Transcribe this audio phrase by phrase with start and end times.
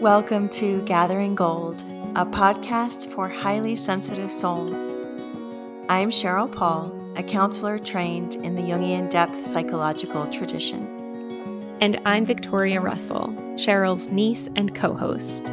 [0.00, 1.84] Welcome to Gathering Gold,
[2.16, 4.94] a podcast for highly sensitive souls.
[5.90, 10.86] I'm Cheryl Paul, a counselor trained in the Jungian depth psychological tradition.
[11.82, 15.48] And I'm Victoria Russell, Cheryl's niece and co host.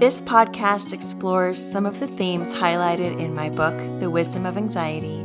[0.00, 5.20] This podcast explores some of the themes highlighted in my book, The Wisdom of Anxiety,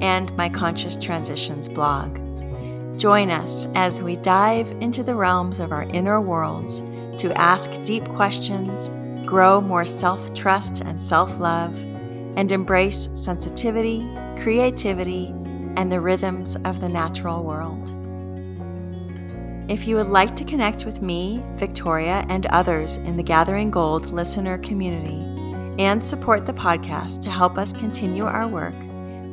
[0.00, 2.20] and my Conscious Transitions blog.
[3.00, 6.82] Join us as we dive into the realms of our inner worlds
[7.16, 8.90] to ask deep questions,
[9.26, 11.74] grow more self trust and self love,
[12.36, 14.06] and embrace sensitivity,
[14.38, 15.28] creativity,
[15.78, 17.88] and the rhythms of the natural world.
[19.70, 24.10] If you would like to connect with me, Victoria, and others in the Gathering Gold
[24.10, 25.24] listener community,
[25.82, 28.78] and support the podcast to help us continue our work,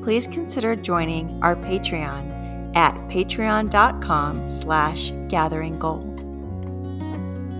[0.02, 2.37] please consider joining our Patreon
[2.78, 6.20] at patreon.com slash gatheringgold.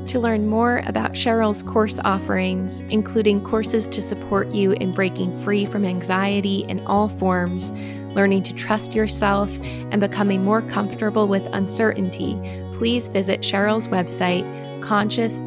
[0.10, 5.66] To learn more about Cheryl's course offerings, including courses to support you in breaking free
[5.66, 7.74] from anxiety in all forms,
[8.14, 12.40] learning to trust yourself, and becoming more comfortable with uncertainty,
[12.76, 14.46] please visit Cheryl's website,
[14.84, 15.42] conscious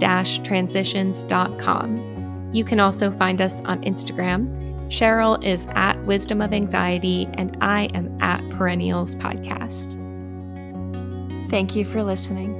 [0.44, 2.50] transitions.com.
[2.52, 4.69] You can also find us on Instagram.
[4.90, 9.96] Cheryl is at Wisdom of Anxiety, and I am at Perennials Podcast.
[11.48, 12.56] Thank you for listening.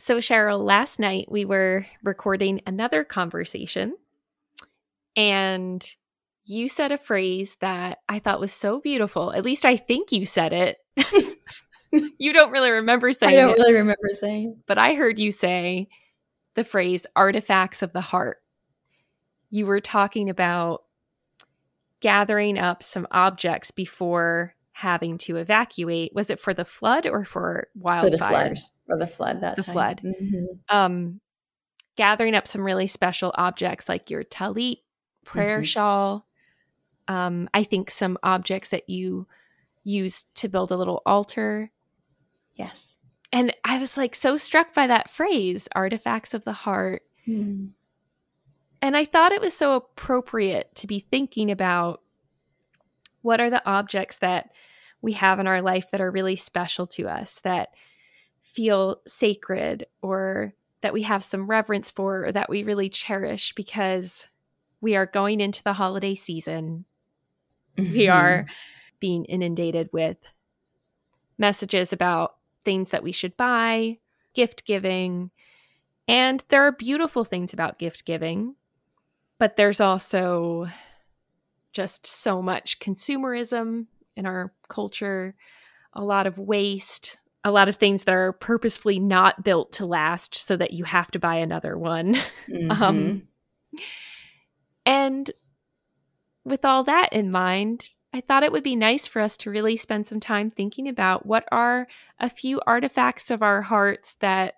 [0.00, 3.94] So, Cheryl, last night we were recording another conversation,
[5.14, 5.86] and
[6.46, 9.34] you said a phrase that I thought was so beautiful.
[9.34, 10.78] At least I think you said it.
[12.18, 13.36] you don't really remember saying it.
[13.36, 15.88] I don't it, really remember saying But I heard you say
[16.54, 18.42] the phrase artifacts of the heart.
[19.50, 20.84] You were talking about
[22.00, 26.14] gathering up some objects before having to evacuate.
[26.14, 28.02] Was it for the flood or for wildfires?
[28.02, 28.58] For the flood.
[28.86, 29.40] For the flood.
[29.40, 29.72] That the time.
[29.72, 30.00] flood.
[30.04, 30.76] Mm-hmm.
[30.76, 31.20] Um,
[31.96, 34.78] gathering up some really special objects like your talit,
[35.24, 35.64] prayer mm-hmm.
[35.64, 36.26] shawl.
[37.06, 39.26] Um, I think some objects that you
[39.84, 41.70] use to build a little altar.
[42.56, 42.93] Yes.
[43.34, 47.02] And I was like so struck by that phrase, artifacts of the heart.
[47.26, 47.70] Mm.
[48.80, 52.00] And I thought it was so appropriate to be thinking about
[53.22, 54.50] what are the objects that
[55.02, 57.70] we have in our life that are really special to us, that
[58.40, 64.28] feel sacred, or that we have some reverence for, or that we really cherish because
[64.80, 66.84] we are going into the holiday season.
[67.76, 67.94] Mm-hmm.
[67.94, 68.46] We are
[69.00, 70.18] being inundated with
[71.36, 73.98] messages about things that we should buy,
[74.34, 75.30] gift giving.
[76.06, 78.56] And there are beautiful things about gift giving,
[79.38, 80.66] but there's also
[81.72, 83.86] just so much consumerism
[84.16, 85.34] in our culture,
[85.92, 90.34] a lot of waste, a lot of things that are purposefully not built to last
[90.34, 92.16] so that you have to buy another one.
[92.48, 92.82] Mm-hmm.
[92.82, 93.22] um,
[94.84, 95.30] and
[96.44, 99.76] with all that in mind, I thought it would be nice for us to really
[99.76, 101.86] spend some time thinking about what are
[102.18, 104.54] a few artifacts of our hearts that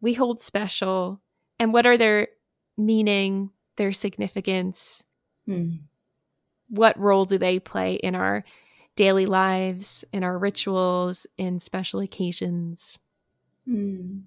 [0.00, 1.20] we hold special
[1.60, 2.28] and what are their
[2.76, 5.04] meaning, their significance.
[5.46, 5.80] Mm
[6.68, 8.44] what role do they play in our
[8.96, 12.98] daily lives, in our rituals, in special occasions?
[13.68, 14.22] Mm.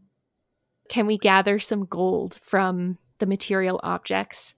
[0.90, 4.56] Can we gather some gold from the material objects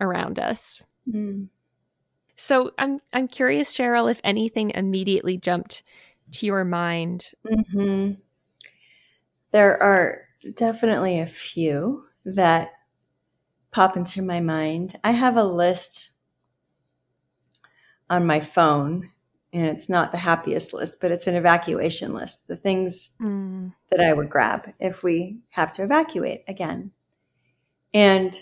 [0.00, 0.82] around us?
[1.10, 1.48] Mm.
[2.38, 5.82] So I'm I'm curious, Cheryl, if anything immediately jumped
[6.34, 7.32] to your mind.
[7.44, 8.12] Mm-hmm.
[9.50, 10.22] There are
[10.54, 12.70] definitely a few that
[13.72, 14.96] pop into my mind.
[15.02, 16.10] I have a list
[18.08, 19.10] on my phone
[19.52, 22.46] and it's not the happiest list, but it's an evacuation list.
[22.46, 23.72] The things mm.
[23.90, 26.92] that I would grab if we have to evacuate again.
[27.92, 28.32] And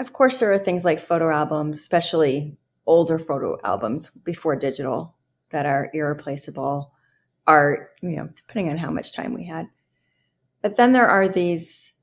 [0.00, 2.56] of course, there are things like photo albums, especially
[2.86, 5.14] older photo albums before digital,
[5.50, 6.92] that are irreplaceable.
[7.46, 9.68] are you know, depending on how much time we had.
[10.62, 11.94] But then there are these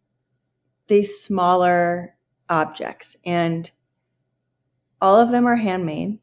[0.88, 2.16] these smaller
[2.50, 3.70] objects, and
[5.02, 6.20] all of them are handmade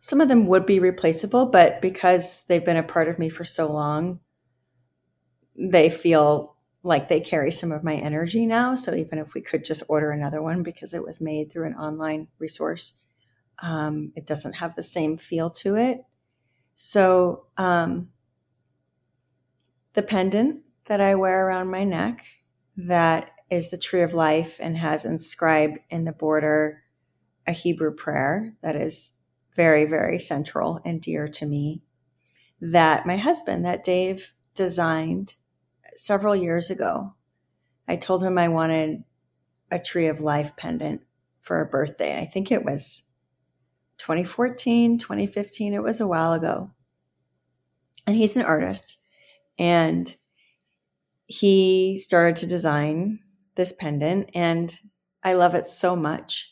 [0.00, 3.44] some of them would be replaceable, but because they've been a part of me for
[3.44, 4.20] so long,
[5.54, 8.74] they feel like they carry some of my energy now.
[8.74, 11.74] So even if we could just order another one because it was made through an
[11.74, 12.94] online resource,
[13.62, 15.98] um, it doesn't have the same feel to it.
[16.74, 18.10] So um,
[19.94, 22.24] the pendant that I wear around my neck,
[22.76, 26.82] that is the tree of life and has inscribed in the border
[27.46, 29.12] a Hebrew prayer that is
[29.56, 31.82] very, very central and dear to me.
[32.60, 35.34] that my husband, that Dave designed
[35.96, 37.14] several years ago.
[37.88, 39.04] I told him I wanted
[39.70, 41.02] a tree of life pendant
[41.40, 42.18] for a birthday.
[42.18, 43.04] I think it was
[44.00, 45.74] 2014, 2015.
[45.74, 46.70] It was a while ago.
[48.06, 48.96] And he's an artist.
[49.58, 50.14] And
[51.26, 53.18] he started to design
[53.56, 54.30] this pendant.
[54.34, 54.74] And
[55.22, 56.50] I love it so much.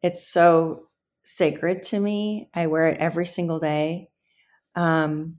[0.00, 0.86] It's so
[1.24, 2.50] sacred to me.
[2.54, 4.10] I wear it every single day.
[4.76, 5.38] Um,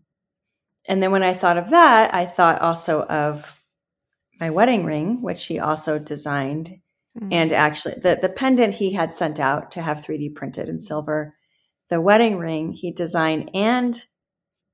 [0.90, 3.64] and then when I thought of that, I thought also of
[4.38, 6.72] my wedding ring, which he also designed.
[7.18, 7.34] Mm-hmm.
[7.34, 11.36] And actually, the, the pendant he had sent out to have 3D printed in silver.
[11.90, 14.06] The wedding ring he designed and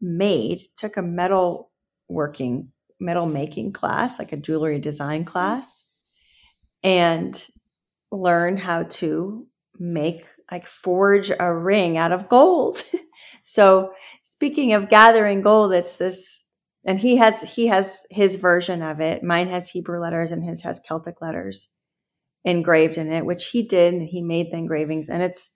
[0.01, 1.71] made, took a metal
[2.09, 2.69] working,
[2.99, 5.85] metal making class, like a jewelry design class,
[6.83, 7.47] and
[8.11, 9.47] learned how to
[9.79, 12.83] make, like, forge a ring out of gold.
[13.43, 13.93] so,
[14.23, 16.43] speaking of gathering gold, it's this
[16.85, 19.23] and he has he has his version of it.
[19.23, 21.69] Mine has Hebrew letters and his has Celtic letters
[22.45, 24.01] engraved in it, which he did.
[24.01, 25.51] He made the engravings, and it's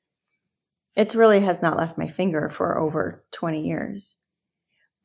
[0.95, 4.18] it's really has not left my finger for over twenty years.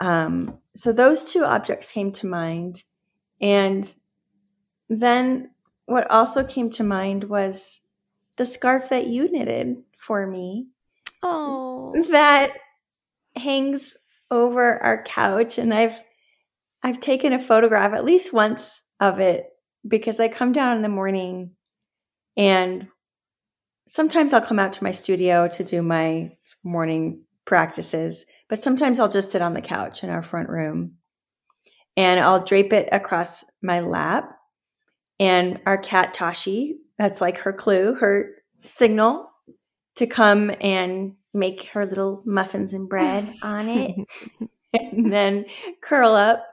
[0.00, 2.82] Um, so those two objects came to mind,
[3.40, 3.94] and
[4.88, 5.48] then
[5.86, 7.82] what also came to mind was
[8.36, 10.68] the scarf that you knitted for me.
[11.22, 12.52] Oh, that
[13.36, 13.96] hangs
[14.30, 16.02] over our couch, and I've
[16.82, 19.46] I've taken a photograph at least once of it
[19.86, 21.52] because I come down in the morning
[22.36, 22.88] and
[23.86, 26.32] sometimes I'll come out to my studio to do my
[26.64, 30.94] morning practices, but sometimes I'll just sit on the couch in our front room
[31.96, 34.30] and I'll drape it across my lap.
[35.20, 38.30] And our cat Tashi, that's like her clue, her
[38.64, 39.30] signal
[39.96, 43.96] to come and make her little muffins and bread on it
[44.72, 45.44] and then
[45.82, 46.44] curl up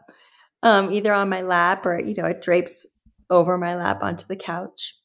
[0.63, 2.85] um, either on my lap or, you know, it drapes
[3.29, 4.95] over my lap onto the couch.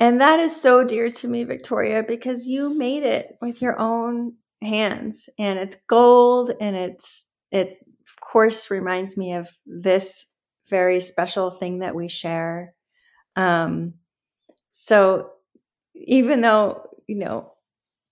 [0.00, 4.34] And that is so dear to me, Victoria, because you made it with your own
[4.62, 10.26] hands and it's gold and it's, it of course reminds me of this
[10.70, 12.74] very special thing that we share.
[13.36, 13.94] Um,
[14.72, 15.30] so
[15.94, 17.52] even though, you know,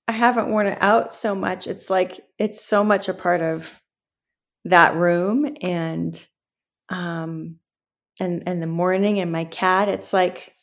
[0.08, 3.80] I haven't worn it out so much, it's like, it's so much a part of
[4.64, 6.26] that room and
[6.88, 7.60] um
[8.20, 10.55] and and the morning and my cat it's like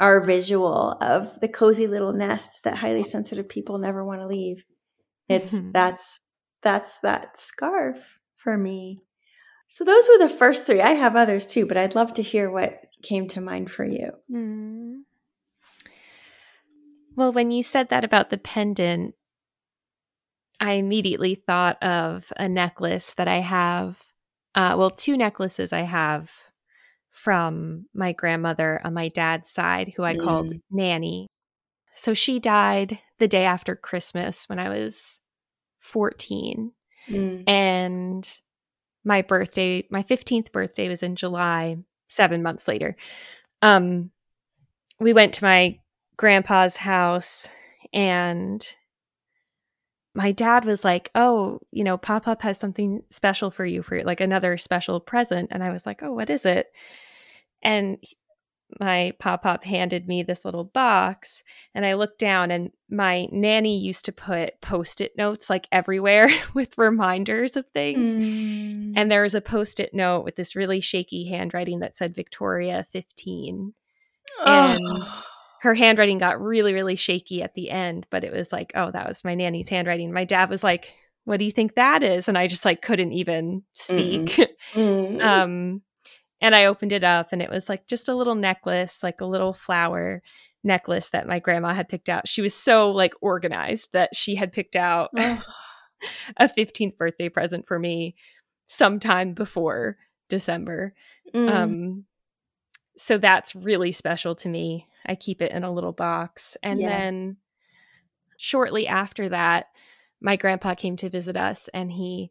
[0.00, 4.64] our visual of the cozy little nest that highly sensitive people never want to leave
[5.28, 5.70] it's mm-hmm.
[5.72, 6.20] that's
[6.62, 9.00] that's that scarf for me
[9.68, 12.50] so those were the first three i have others too but i'd love to hear
[12.50, 14.96] what came to mind for you mm.
[17.14, 19.14] well when you said that about the pendant
[20.60, 23.98] I immediately thought of a necklace that I have.
[24.54, 26.30] Uh, well, two necklaces I have
[27.22, 30.24] from my grandmother on my dad's side, who I mm.
[30.24, 31.26] called Nanny.
[31.94, 35.20] So she died the day after Christmas when I was
[35.80, 36.72] 14.
[37.08, 37.44] Mm.
[37.46, 38.40] And
[39.04, 41.76] my birthday, my 15th birthday was in July,
[42.08, 42.96] seven months later.
[43.60, 44.10] Um,
[44.98, 45.78] we went to my
[46.16, 47.48] grandpa's house
[47.92, 48.66] and
[50.14, 54.02] my dad was like, "Oh, you know, Pop Up has something special for you for
[54.02, 56.72] like another special present." And I was like, "Oh, what is it?"
[57.62, 57.98] And
[58.78, 61.42] my pop pop handed me this little box
[61.74, 66.78] and I looked down and my nanny used to put post-it notes like everywhere with
[66.78, 68.16] reminders of things.
[68.16, 68.92] Mm.
[68.96, 73.74] And there was a post-it note with this really shaky handwriting that said Victoria 15.
[74.38, 74.44] Oh.
[74.44, 75.04] And
[75.62, 79.08] her handwriting got really, really shaky at the end, but it was like, oh, that
[79.08, 80.12] was my nanny's handwriting.
[80.12, 80.92] My dad was like,
[81.24, 82.28] what do you think that is?
[82.28, 84.38] And I just like couldn't even speak.
[84.74, 85.20] Mm.
[85.24, 85.82] um,
[86.40, 89.26] and I opened it up and it was like just a little necklace, like a
[89.26, 90.22] little flower
[90.62, 92.28] necklace that my grandma had picked out.
[92.28, 95.42] She was so like organized that she had picked out oh.
[96.36, 98.14] a 15th birthday present for me
[98.66, 99.96] sometime before
[100.28, 100.94] December.
[101.34, 101.50] Mm.
[101.50, 102.04] Um,
[102.96, 104.86] so that's really special to me.
[105.06, 106.56] I keep it in a little box.
[106.62, 106.90] And yes.
[106.90, 107.36] then
[108.36, 109.66] shortly after that,
[110.20, 112.30] my grandpa came to visit us and he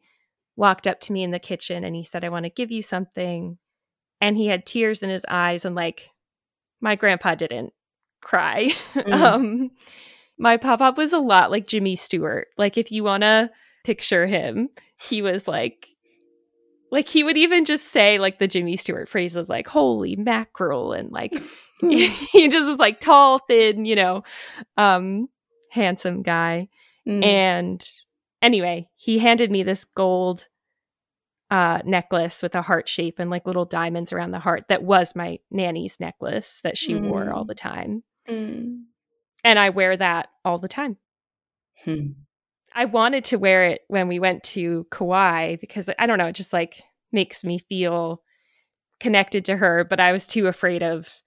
[0.55, 2.81] walked up to me in the kitchen and he said, I want to give you
[2.81, 3.57] something.
[4.21, 6.09] And he had tears in his eyes and like
[6.81, 7.73] my grandpa didn't
[8.21, 8.71] cry.
[8.93, 9.13] Mm.
[9.13, 9.71] um
[10.41, 12.47] my pop-pop was a lot like Jimmy Stewart.
[12.57, 13.51] Like if you want to
[13.83, 15.87] picture him, he was like
[16.91, 21.11] like he would even just say like the Jimmy Stewart phrases like holy mackerel and
[21.11, 21.33] like
[21.79, 24.23] he just was like tall, thin, you know,
[24.75, 25.29] um,
[25.71, 26.67] handsome guy.
[27.07, 27.23] Mm.
[27.23, 27.89] And
[28.41, 30.47] anyway, he handed me this gold
[31.51, 35.15] uh, necklace with a heart shape and like little diamonds around the heart that was
[35.15, 37.09] my nanny's necklace that she mm.
[37.09, 37.47] wore all mm.
[37.47, 38.03] the time.
[38.27, 38.83] Mm.
[39.43, 40.97] And I wear that all the time.
[41.85, 42.07] Hmm.
[42.75, 46.35] I wanted to wear it when we went to Kauai because I don't know, it
[46.35, 48.21] just like makes me feel
[48.99, 51.21] connected to her, but I was too afraid of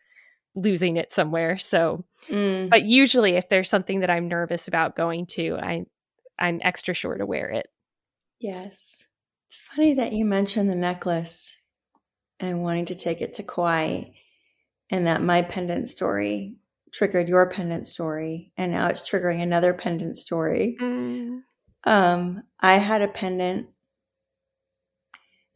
[0.54, 1.58] losing it somewhere.
[1.58, 2.68] So, mm.
[2.68, 5.84] but usually if there's something that I'm nervous about going to, I
[6.38, 7.66] I'm extra sure to wear it.
[8.38, 8.91] Yes.
[9.74, 11.56] Funny that you mentioned the necklace
[12.38, 14.02] and wanting to take it to Kauai
[14.90, 16.56] and that my pendant story
[16.92, 20.76] triggered your pendant story and now it's triggering another pendant story.
[20.78, 21.40] Mm.
[21.84, 23.68] Um, I had a pendant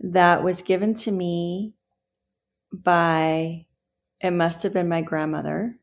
[0.01, 1.75] that was given to me
[2.73, 3.67] by
[4.23, 5.79] it must have been my grandmother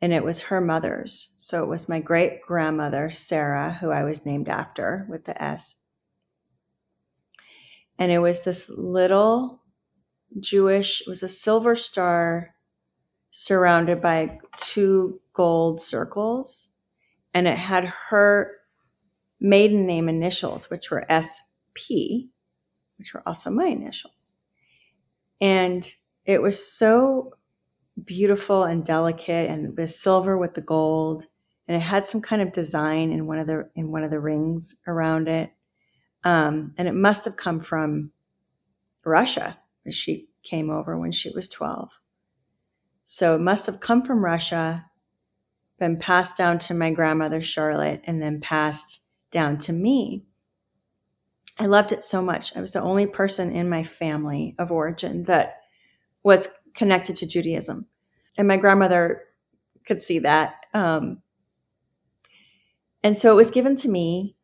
[0.00, 1.34] and it was her mother's.
[1.36, 5.79] So it was my great grandmother, Sarah, who I was named after with the S.
[8.00, 9.62] And it was this little
[10.40, 12.54] Jewish, it was a silver star
[13.30, 16.68] surrounded by two gold circles.
[17.34, 18.52] And it had her
[19.38, 22.32] maiden name initials, which were SP,
[22.96, 24.34] which were also my initials.
[25.40, 25.88] And
[26.24, 27.34] it was so
[28.02, 31.26] beautiful and delicate and the silver with the gold
[31.68, 34.18] and it had some kind of design in one of the in one of the
[34.18, 35.50] rings around it
[36.24, 38.12] um, and it must have come from
[39.04, 39.58] russia
[39.90, 42.00] she came over when she was 12
[43.04, 44.86] so it must have come from russia
[45.78, 49.00] been passed down to my grandmother charlotte and then passed
[49.30, 50.24] down to me
[51.58, 55.22] i loved it so much i was the only person in my family of origin
[55.24, 55.60] that
[56.22, 57.86] was connected to Judaism.
[58.36, 59.22] And my grandmother
[59.86, 60.54] could see that.
[60.72, 61.22] Um,
[63.02, 64.36] and so it was given to me.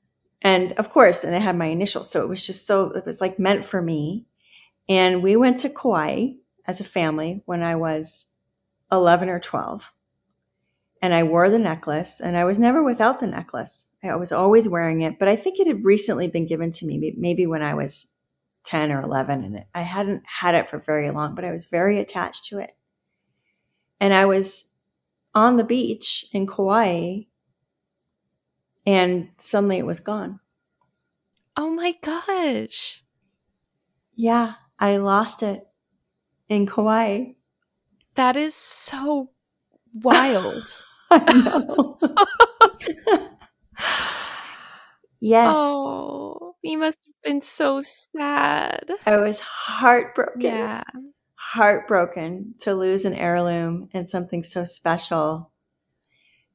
[0.42, 2.10] And of course, and it had my initials.
[2.10, 4.26] So it was just so, it was like meant for me.
[4.88, 6.34] And we went to Kauai
[6.66, 8.26] as a family when I was
[8.92, 9.92] 11 or 12.
[11.02, 13.88] And I wore the necklace and I was never without the necklace.
[14.02, 17.14] I was always wearing it, but I think it had recently been given to me,
[17.16, 18.06] maybe when I was
[18.64, 21.98] 10 or 11 and I hadn't had it for very long, but I was very
[21.98, 22.76] attached to it.
[24.00, 24.70] And I was
[25.34, 27.22] on the beach in Kauai
[28.86, 30.40] and suddenly it was gone.
[31.56, 33.02] Oh my gosh.
[34.14, 35.66] Yeah, I lost it
[36.48, 37.32] in Kauai.
[38.14, 39.30] That is so
[39.92, 40.84] wild.
[41.10, 41.98] I know.
[45.20, 45.54] yes.
[45.56, 48.90] Oh, you must have been so sad.
[49.04, 50.40] I was heartbroken.
[50.40, 50.82] Yeah.
[51.34, 55.52] Heartbroken to lose an heirloom and something so special.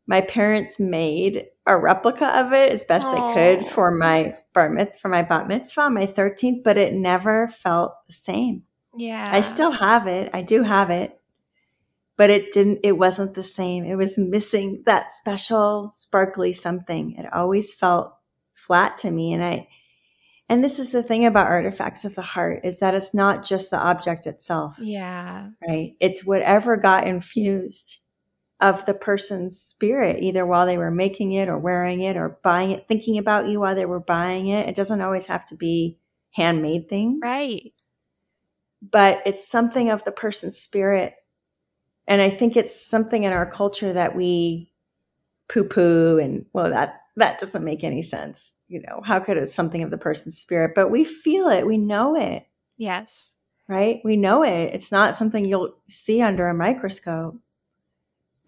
[0.07, 3.33] My parents made a replica of it as best Aww.
[3.33, 7.47] they could for my bar mitzvah, for my bat mitzvah, my 13th, but it never
[7.47, 8.63] felt the same.
[8.97, 9.25] Yeah.
[9.29, 10.31] I still have it.
[10.33, 11.17] I do have it.
[12.17, 13.85] But it didn't, it wasn't the same.
[13.85, 17.15] It was missing that special, sparkly something.
[17.17, 18.13] It always felt
[18.53, 19.33] flat to me.
[19.33, 19.67] And I,
[20.49, 23.71] and this is the thing about artifacts of the heart is that it's not just
[23.71, 24.77] the object itself.
[24.79, 25.47] Yeah.
[25.67, 25.93] Right.
[25.99, 28.00] It's whatever got infused
[28.61, 32.71] of the person's spirit, either while they were making it or wearing it or buying
[32.71, 34.69] it, thinking about you while they were buying it.
[34.69, 35.97] It doesn't always have to be
[36.29, 37.19] handmade things.
[37.21, 37.73] Right.
[38.81, 41.15] But it's something of the person's spirit.
[42.07, 44.71] And I think it's something in our culture that we
[45.49, 48.53] poo poo and, well, that that doesn't make any sense.
[48.67, 50.71] You know, how could it something of the person's spirit?
[50.75, 52.47] But we feel it, we know it.
[52.77, 53.33] Yes.
[53.67, 54.01] Right?
[54.03, 54.71] We know it.
[54.73, 57.37] It's not something you'll see under a microscope.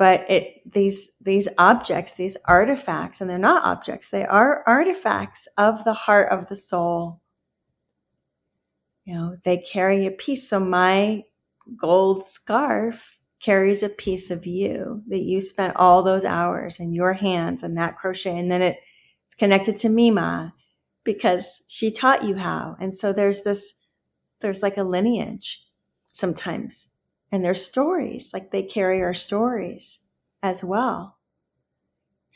[0.04, 5.86] But it these these objects, these artifacts, and they're not objects, they are artifacts of
[5.86, 7.22] the heart of the soul.
[9.06, 10.50] You know, they carry a piece.
[10.50, 11.24] So my
[11.78, 17.14] gold scarf carries a piece of you that you spent all those hours in your
[17.14, 18.38] hands and that crochet.
[18.38, 18.80] And then it,
[19.26, 20.54] it's connected to Mima
[21.06, 22.76] because she taught you how.
[22.78, 23.76] And so there's this,
[24.42, 25.64] there's like a lineage
[26.12, 26.90] sometimes.
[27.34, 30.06] And their stories, like they carry our stories
[30.42, 31.18] as well.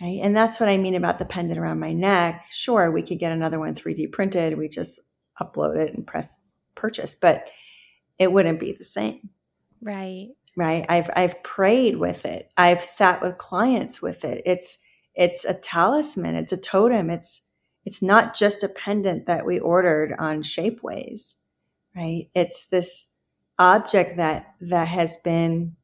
[0.01, 0.19] Right.
[0.21, 2.43] And that's what I mean about the pendant around my neck.
[2.51, 4.57] Sure, we could get another one 3D printed.
[4.57, 4.99] We just
[5.41, 6.41] upload it and press
[6.75, 7.45] purchase, but
[8.19, 9.29] it wouldn't be the same.
[9.81, 14.79] Right right i've i've prayed with it i've sat with clients with it it's
[15.15, 17.43] it's a talisman it's a totem it's
[17.85, 21.35] it's not just a pendant that we ordered on shapeways
[21.95, 23.07] right it's this
[23.59, 25.75] object that that has been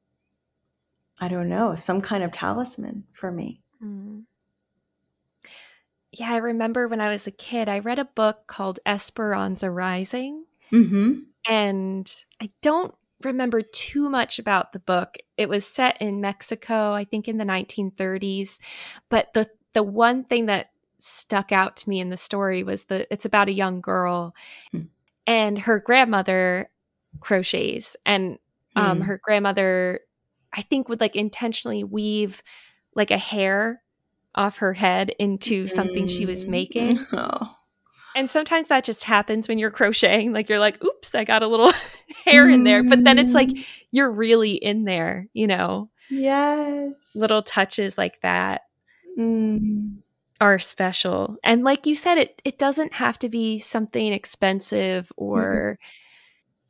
[1.20, 4.24] i don't know some kind of talisman for me mm.
[6.12, 10.46] yeah, I remember when I was a kid, I read a book called Esperanza Rising.
[10.72, 11.14] Mm-hmm.
[11.48, 15.18] And I don't remember too much about the book.
[15.38, 18.60] It was set in Mexico, I think in the 1930s.
[19.10, 23.08] But the the one thing that stuck out to me in the story was that
[23.10, 24.34] it's about a young girl
[24.74, 24.88] mm.
[25.28, 26.70] and her grandmother
[27.20, 28.38] crochets and
[28.76, 29.06] um, mm.
[29.06, 30.00] her grandmother
[30.54, 32.44] i think would like intentionally weave
[32.96, 33.82] like a hair
[34.36, 37.56] off her head into something she was making oh.
[38.16, 41.48] and sometimes that just happens when you're crocheting like you're like oops i got a
[41.48, 41.72] little
[42.26, 43.66] hair in there but then it's like mm.
[43.92, 48.62] you're really in there you know yes little touches like that
[49.18, 49.94] mm
[50.44, 51.38] are special.
[51.42, 56.03] And like you said, it it doesn't have to be something expensive or mm-hmm.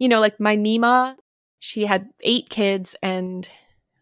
[0.03, 1.15] You know, like my Mima,
[1.60, 3.48] she had eight kids and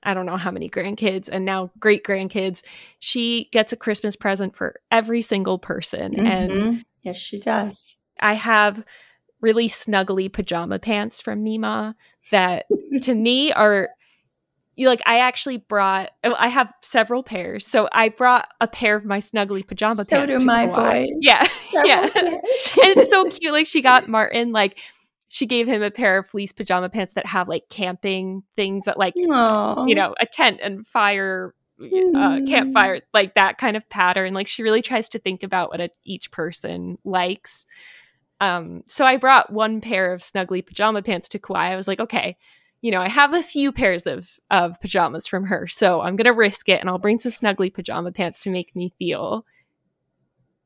[0.02, 2.64] I don't know how many grandkids and now great grandkids.
[2.98, 6.14] She gets a Christmas present for every single person.
[6.14, 6.26] Mm-hmm.
[6.26, 7.98] And yes, she does.
[8.20, 8.84] I have
[9.42, 11.96] really snuggly pajama pants from Mima
[12.32, 12.66] that
[13.04, 13.90] to me are
[14.76, 17.68] you like I actually brought I have several pairs.
[17.68, 20.34] So I brought a pair of my snuggly pajama so pants.
[20.34, 21.12] So do my Hawaii.
[21.12, 21.18] boys.
[21.20, 21.48] Yeah.
[21.86, 22.02] yeah.
[22.06, 23.54] and it's so cute.
[23.54, 24.80] Like she got Martin like
[25.34, 28.98] she gave him a pair of fleece pajama pants that have like camping things that
[28.98, 29.88] like Aww.
[29.88, 33.02] you know, a tent and fire uh, campfire, mm.
[33.14, 34.34] like that kind of pattern.
[34.34, 37.66] Like she really tries to think about what a, each person likes.
[38.42, 41.72] Um, so I brought one pair of snuggly pajama pants to Kauai.
[41.72, 42.36] I was like, okay,
[42.82, 46.34] you know, I have a few pairs of of pajamas from her, so I'm gonna
[46.34, 49.46] risk it, and I'll bring some snuggly pajama pants to make me feel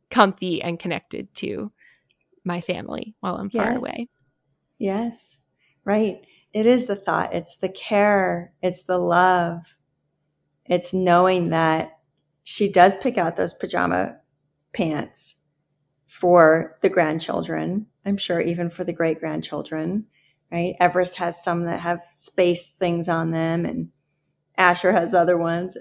[0.10, 1.72] comfy and connected to
[2.44, 3.64] my family while I'm yes.
[3.64, 4.08] far away.
[4.86, 5.40] Yes,
[5.84, 6.22] right.
[6.54, 7.34] It is the thought.
[7.34, 8.54] It's the care.
[8.62, 9.78] It's the love.
[10.66, 12.00] It's knowing that
[12.44, 14.18] she does pick out those pajama
[14.74, 15.38] pants
[16.06, 17.88] for the grandchildren.
[18.06, 20.06] I'm sure even for the great grandchildren
[20.52, 20.76] right?
[20.80, 23.90] Everest has some that have space things on them, and
[24.58, 25.78] Asher has other ones.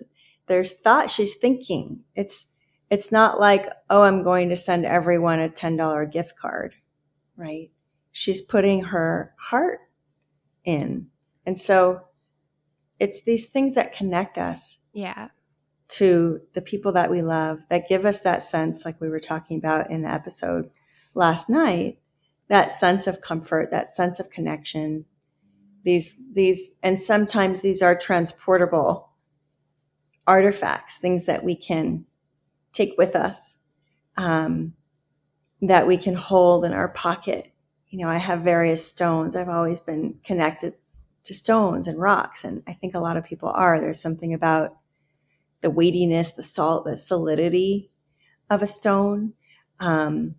[0.47, 2.01] There's thought she's thinking.
[2.15, 2.47] It's
[2.91, 6.75] it's not like, oh, I'm going to send everyone a $10 gift card,
[7.37, 7.71] right?
[8.17, 9.81] She's putting her heart
[10.65, 11.09] in.
[11.45, 12.03] And so
[13.01, 14.79] it's these things that connect us.
[14.93, 15.31] Yeah.
[15.89, 19.59] To the people that we love that give us that sense, like we were talking
[19.59, 20.71] about in the episode
[21.13, 21.99] last night,
[22.49, 25.07] that sense of comfort, that sense of connection.
[25.83, 29.11] These, these, and sometimes these are transportable
[30.25, 32.07] artifacts, things that we can
[32.73, 33.59] take with us,
[34.17, 34.75] um,
[35.61, 37.51] that we can hold in our pocket.
[37.95, 39.37] You know, I have various stones.
[39.37, 40.75] I've always been connected
[41.23, 43.81] to stones and rocks, and I think a lot of people are.
[43.81, 44.77] There's something about
[45.61, 47.93] the weightiness, the salt, the solidity
[48.51, 49.35] of a stone.
[49.79, 50.35] Um,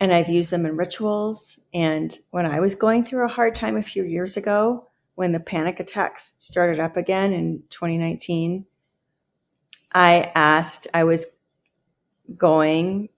[0.00, 1.58] and I've used them in rituals.
[1.72, 5.40] And when I was going through a hard time a few years ago, when the
[5.40, 8.66] panic attacks started up again in 2019,
[9.92, 11.24] I asked, I was
[12.36, 13.08] going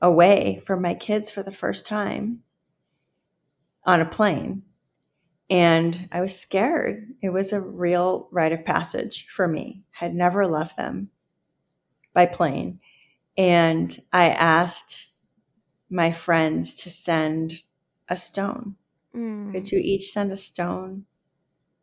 [0.00, 2.42] away from my kids for the first time
[3.84, 4.62] on a plane.
[5.48, 7.08] And I was scared.
[7.20, 9.82] It was a real rite of passage for me.
[10.00, 11.10] I had never left them
[12.12, 12.80] by plane.
[13.36, 15.08] And I asked
[15.90, 17.62] my friends to send
[18.08, 18.76] a stone.
[19.14, 19.52] Mm.
[19.52, 21.04] Could you each send a stone?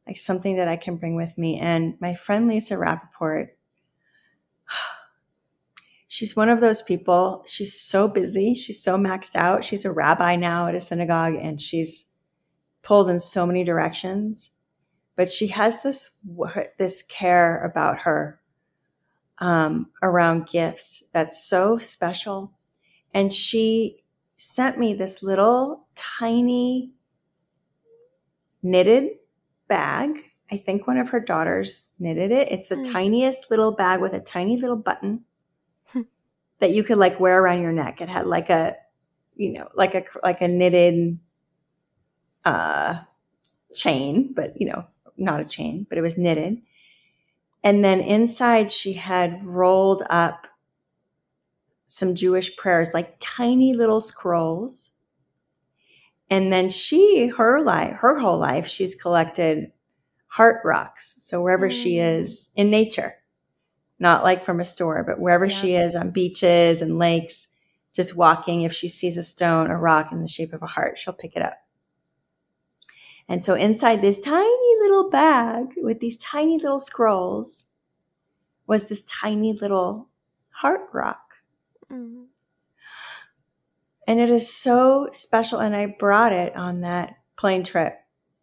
[0.06, 1.60] Like something that I can bring with me.
[1.60, 3.50] And my friend Lisa Rappaport,
[6.08, 7.44] she's one of those people.
[7.48, 8.54] She's so busy.
[8.54, 9.64] She's so maxed out.
[9.64, 12.06] She's a rabbi now at a synagogue and she's
[12.82, 14.52] pulled in so many directions.
[15.16, 16.12] But she has this
[16.78, 18.40] this care about her
[19.40, 22.54] um, around gifts that's so special
[23.14, 24.04] and she
[24.36, 26.92] sent me this little tiny
[28.62, 29.10] knitted
[29.68, 30.12] bag.
[30.52, 32.52] I think one of her daughters knitted it.
[32.52, 32.92] It's the mm.
[32.92, 35.26] tiniest little bag with a tiny little button.
[36.60, 38.02] That you could like wear around your neck.
[38.02, 38.76] It had like a,
[39.36, 41.20] you know, like a like a knitted
[42.46, 43.02] uh
[43.74, 44.86] chain, but you know,
[45.18, 46.62] not a chain, but it was knitted.
[47.64, 50.48] And then inside she had rolled up
[51.86, 54.92] some Jewish prayers, like tiny little scrolls.
[56.30, 59.72] And then she, her life, her whole life, she's collected
[60.28, 61.16] heart rocks.
[61.20, 61.72] So wherever mm.
[61.72, 63.16] she is in nature,
[64.00, 65.56] not like from a store, but wherever yeah.
[65.56, 67.48] she is on beaches and lakes,
[67.94, 71.00] just walking, if she sees a stone, a rock in the shape of a heart,
[71.00, 71.58] she'll pick it up.
[73.28, 77.66] And so inside this tiny little bag with these tiny little scrolls
[78.68, 80.10] was this tiny little
[80.50, 81.36] heart rock.
[81.92, 82.26] Mm.
[84.08, 85.60] And it is so special.
[85.60, 87.98] And I brought it on that plane trip,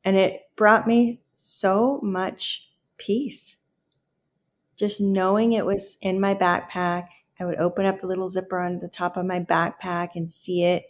[0.04, 3.56] and it brought me so much peace.
[4.76, 7.08] Just knowing it was in my backpack.
[7.38, 10.64] I would open up the little zipper on the top of my backpack and see
[10.64, 10.84] it.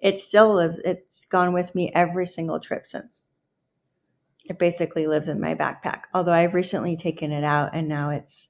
[0.00, 3.24] It still lives, it's gone with me every single trip since.
[4.48, 6.02] It basically lives in my backpack.
[6.12, 8.48] Although I've recently taken it out and now it's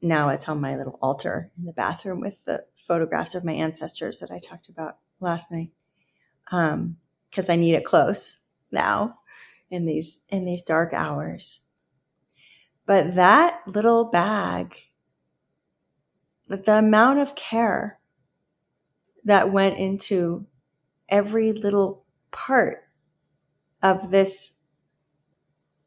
[0.00, 4.20] now it's on my little altar in the bathroom with the photographs of my ancestors
[4.20, 5.70] that I talked about last night.
[6.52, 6.98] Um,
[7.30, 8.38] because I need it close
[8.70, 9.18] now
[9.70, 11.60] in these in these dark hours.
[12.88, 14.74] But that little bag,
[16.48, 18.00] the amount of care
[19.24, 20.46] that went into
[21.06, 22.84] every little part
[23.82, 24.54] of this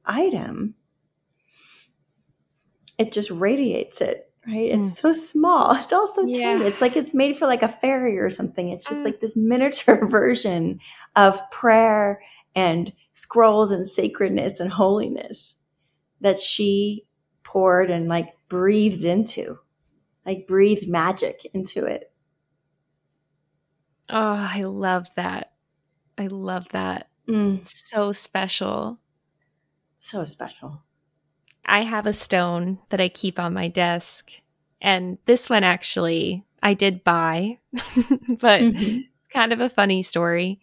[0.05, 0.75] item
[2.97, 5.01] it just radiates it right it's mm.
[5.01, 6.53] so small it's also yeah.
[6.53, 9.03] tiny it's like it's made for like a fairy or something it's just uh.
[9.03, 10.79] like this miniature version
[11.15, 12.21] of prayer
[12.55, 15.55] and scrolls and sacredness and holiness
[16.21, 17.05] that she
[17.43, 19.59] poured and like breathed into
[20.25, 22.11] like breathed magic into it
[24.09, 25.53] oh i love that
[26.17, 27.65] i love that mm.
[27.67, 28.99] so special
[29.97, 30.81] so special
[31.65, 34.31] I have a stone that I keep on my desk.
[34.81, 38.99] And this one actually I did buy, but mm-hmm.
[39.17, 40.59] it's kind of a funny story.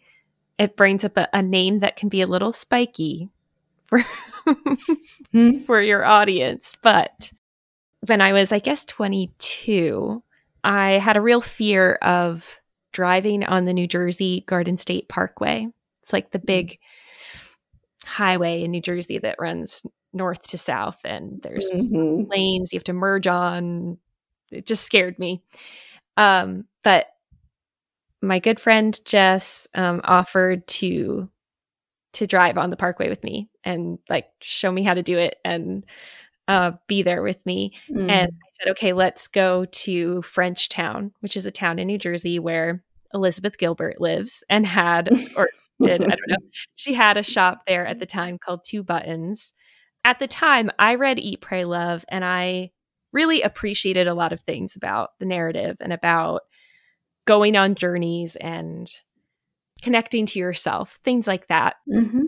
[0.57, 3.29] It brings up a, a name that can be a little spiky
[3.89, 4.05] for
[5.31, 5.59] hmm.
[5.65, 6.75] for your audience.
[6.81, 7.31] But
[8.05, 10.23] when I was, I guess, 22,
[10.63, 12.59] I had a real fear of
[12.93, 15.67] driving on the New Jersey Garden State Parkway.
[16.01, 16.45] It's like the mm.
[16.45, 16.79] big
[18.05, 22.29] highway in New Jersey that runs north to south and there's mm-hmm.
[22.29, 23.97] lanes you have to merge on
[24.51, 25.43] it just scared me
[26.17, 27.07] um, but
[28.21, 31.29] my good friend jess um, offered to
[32.19, 35.37] to drive on the parkway with me and like show me how to do it
[35.45, 35.85] and
[36.49, 37.73] uh, be there with me.
[37.89, 38.11] Mm.
[38.11, 42.39] and i said okay let's go to frenchtown which is a town in new jersey
[42.39, 45.49] where elizabeth gilbert lives and had or
[45.81, 46.37] did i don't know.
[46.75, 49.53] She had a shop there at the time called two buttons.
[50.05, 52.71] At the time, I read Eat, Pray, Love, and I
[53.11, 56.41] really appreciated a lot of things about the narrative and about
[57.25, 58.89] going on journeys and
[59.81, 61.75] connecting to yourself, things like that.
[61.87, 62.25] Mm-hmm.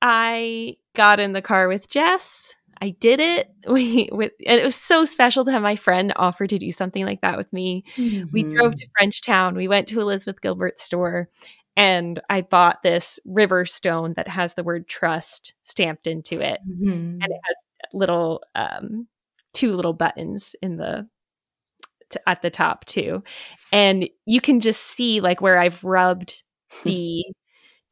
[0.00, 2.54] I got in the car with Jess.
[2.80, 3.48] I did it.
[3.68, 7.04] We with and it was so special to have my friend offer to do something
[7.04, 7.84] like that with me.
[7.96, 8.26] Mm-hmm.
[8.32, 9.54] We drove to Frenchtown.
[9.54, 11.28] We went to Elizabeth Gilbert's store
[11.76, 16.90] and I bought this river stone that has the word trust stamped into it, mm-hmm.
[16.90, 17.56] and it has
[17.94, 19.06] little um,
[19.54, 21.08] two little buttons in the
[22.10, 23.22] t- at the top too,
[23.72, 26.42] and you can just see like where I've rubbed
[26.84, 27.24] the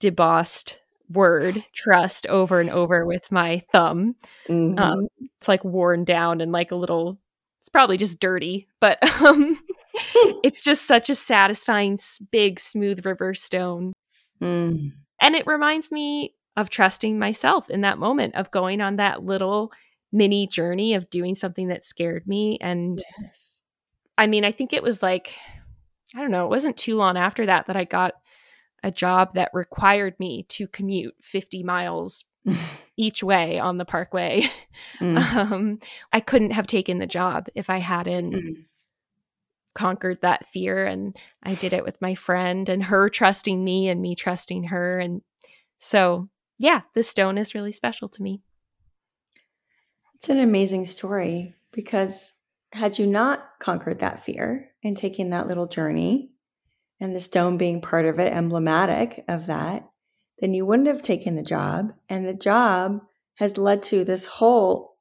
[0.00, 0.76] debossed
[1.08, 4.14] word trust over and over with my thumb.
[4.48, 4.78] Mm-hmm.
[4.78, 7.18] Um, it's like worn down and like a little
[7.60, 9.58] it's probably just dirty, but um,
[10.42, 11.98] it's just such a satisfying,
[12.30, 13.92] big, smooth river stone.
[14.40, 14.92] Mm.
[15.20, 19.72] And it reminds me of trusting myself in that moment, of going on that little
[20.12, 22.58] mini journey of doing something that scared me.
[22.60, 23.60] And yes.
[24.18, 25.34] I mean, I think it was like,
[26.16, 28.14] I don't know, it wasn't too long after that that I got
[28.82, 32.24] a job that required me to commute 50 miles
[32.96, 34.50] each way on the parkway.
[35.00, 35.18] Mm.
[35.50, 35.78] Um,
[36.12, 38.64] I couldn't have taken the job if I hadn't mm.
[39.74, 40.86] conquered that fear.
[40.86, 44.98] And I did it with my friend and her trusting me and me trusting her.
[44.98, 45.22] And
[45.78, 48.42] so, yeah, the stone is really special to me.
[50.14, 52.34] It's an amazing story because
[52.72, 56.30] had you not conquered that fear and taken that little journey,
[57.00, 59.88] and the stone being part of it, emblematic of that,
[60.38, 61.92] then you wouldn't have taken the job.
[62.08, 63.00] And the job
[63.36, 64.96] has led to this whole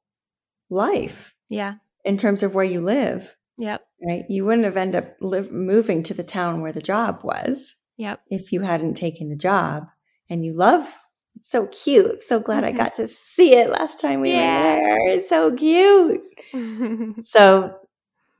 [0.70, 1.34] life.
[1.48, 1.74] Yeah.
[2.04, 3.36] In terms of where you live.
[3.58, 3.82] Yep.
[4.06, 4.24] Right.
[4.28, 7.76] You wouldn't have ended up live, moving to the town where the job was.
[7.98, 8.22] Yep.
[8.30, 9.88] If you hadn't taken the job
[10.30, 10.88] and you love
[11.36, 12.22] it's so cute.
[12.22, 12.74] So glad mm-hmm.
[12.74, 14.74] I got to see it last time we yeah.
[14.74, 15.08] were there.
[15.08, 16.22] It's so cute.
[17.24, 17.76] so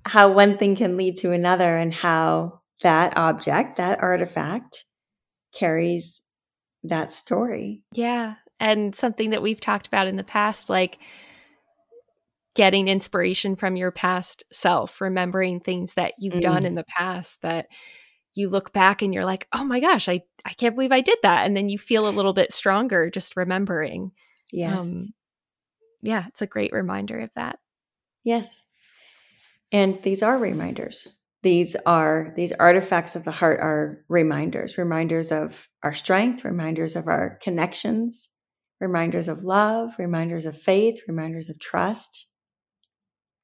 [0.05, 4.84] how one thing can lead to another and how that object, that artifact
[5.54, 6.22] carries
[6.82, 7.82] that story.
[7.92, 8.34] Yeah.
[8.58, 10.98] And something that we've talked about in the past, like
[12.54, 16.40] getting inspiration from your past self, remembering things that you've mm.
[16.40, 17.66] done in the past that
[18.34, 21.18] you look back and you're like, oh my gosh, I, I can't believe I did
[21.22, 21.46] that.
[21.46, 24.12] And then you feel a little bit stronger just remembering.
[24.52, 24.78] Yes.
[24.78, 25.14] Um,
[26.02, 27.58] yeah, it's a great reminder of that.
[28.24, 28.64] Yes.
[29.72, 31.08] And these are reminders.
[31.42, 37.07] These are these artifacts of the heart are reminders, reminders of our strength, reminders of
[37.07, 38.29] our connections,
[38.79, 42.26] reminders of love, reminders of faith, reminders of trust.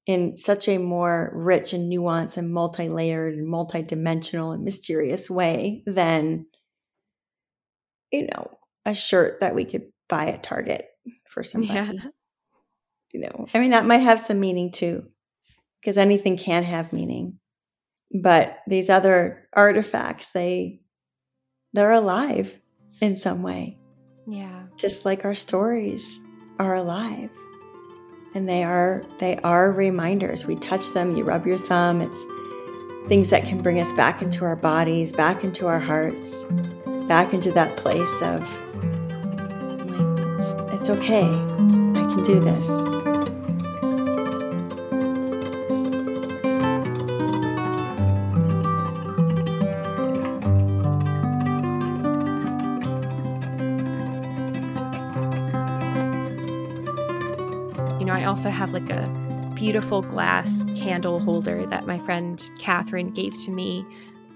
[0.07, 6.47] In such a more rich and nuanced and multi-layered and multi-dimensional and mysterious way than
[8.13, 8.51] you know
[8.85, 10.87] a shirt that we could buy at target
[11.29, 11.75] for somebody.
[11.75, 11.93] Yeah.
[13.13, 15.05] you know i mean that might have some meaning too
[15.81, 17.39] because anything can have meaning
[18.13, 20.81] but these other artifacts they
[21.73, 22.59] they're alive
[23.01, 23.79] in some way.
[24.27, 24.63] Yeah.
[24.77, 26.19] Just like our stories
[26.59, 27.31] are alive.
[28.35, 30.47] And they are they are reminders.
[30.47, 32.01] We touch them you rub your thumb.
[32.01, 32.25] It's
[33.09, 36.45] things that can bring us back into our bodies back into our hearts
[37.07, 38.41] back into that place of
[39.91, 41.29] like it's, it's okay.
[41.29, 42.96] I can do this
[58.47, 63.85] also have like a beautiful glass candle holder that my friend Catherine gave to me.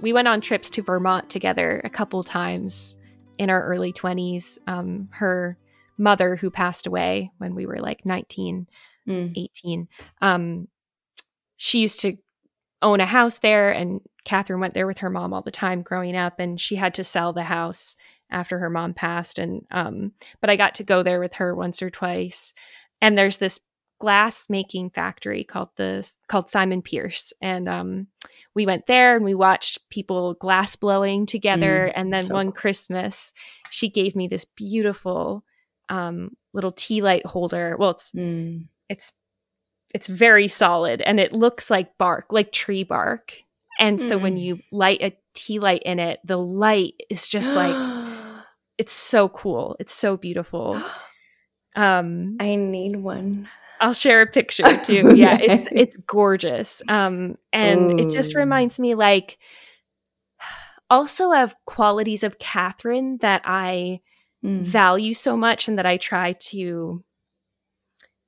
[0.01, 2.97] We went on trips to Vermont together a couple times
[3.39, 4.59] in our early 20s.
[4.67, 5.57] Um, her
[5.97, 8.67] mother, who passed away when we were like 19,
[9.07, 9.33] mm.
[9.37, 9.87] 18,
[10.21, 10.67] um,
[11.57, 12.17] she used to
[12.83, 16.17] own a house there, and Catherine went there with her mom all the time growing
[16.17, 17.95] up, and she had to sell the house
[18.29, 19.39] after her mom passed.
[19.39, 22.55] And um, but I got to go there with her once or twice.
[23.01, 23.61] And there's this
[24.01, 28.09] glass making factory called the called Simon Pearce, and um,
[28.55, 31.89] we went there and we watched people glass blowing together.
[31.89, 32.61] Mm, and then so one cool.
[32.61, 33.33] Christmas,
[33.71, 35.45] she gave me this beautiful
[35.89, 37.77] um, little tea light holder.
[37.79, 38.65] Well, it's mm.
[38.89, 39.13] it's
[39.95, 43.35] it's very solid and it looks like bark, like tree bark.
[43.79, 44.09] And mm.
[44.09, 44.43] so when mm.
[44.43, 47.75] you light a tea light in it, the light is just like
[48.79, 49.77] it's so cool.
[49.79, 50.83] It's so beautiful.
[51.77, 53.49] Um I need one.
[53.81, 55.15] I'll share a picture too.
[55.17, 56.83] Yeah, it's it's gorgeous.
[56.89, 57.99] Um, and Ooh.
[57.99, 59.39] it just reminds me like
[60.91, 64.01] also of qualities of Catherine that I
[64.45, 64.63] mm.
[64.63, 67.03] value so much and that I try to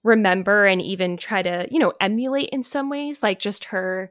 [0.04, 4.10] remember and even try to, you know, emulate in some ways, like just her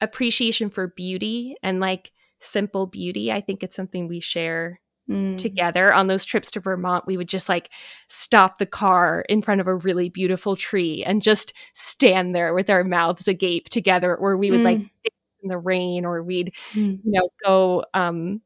[0.00, 3.32] appreciation for beauty and like simple beauty.
[3.32, 5.38] I think it's something we share mm.
[5.38, 7.70] together on those trips to Vermont, we would just like
[8.08, 12.70] stop the car in front of a really beautiful tree and just stand there with
[12.70, 14.64] our mouths agape together, or we would mm.
[14.64, 16.98] like dance in the rain, or we'd, mm.
[17.04, 18.40] you know, go um,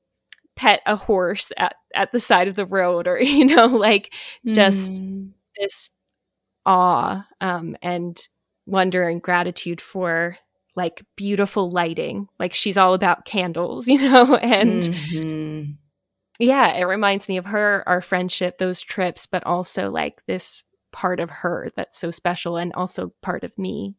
[0.56, 4.12] pet a horse at, at the side of the road, or, you know, like
[4.46, 5.30] just mm.
[5.58, 5.90] this
[6.66, 8.28] awe um, and
[8.66, 10.36] wonder and gratitude for
[10.76, 12.28] like beautiful lighting.
[12.38, 15.72] Like she's all about candles, you know, and mm-hmm
[16.40, 21.20] yeah, it reminds me of her, our friendship, those trips, but also like this part
[21.20, 23.94] of her that's so special and also part of me.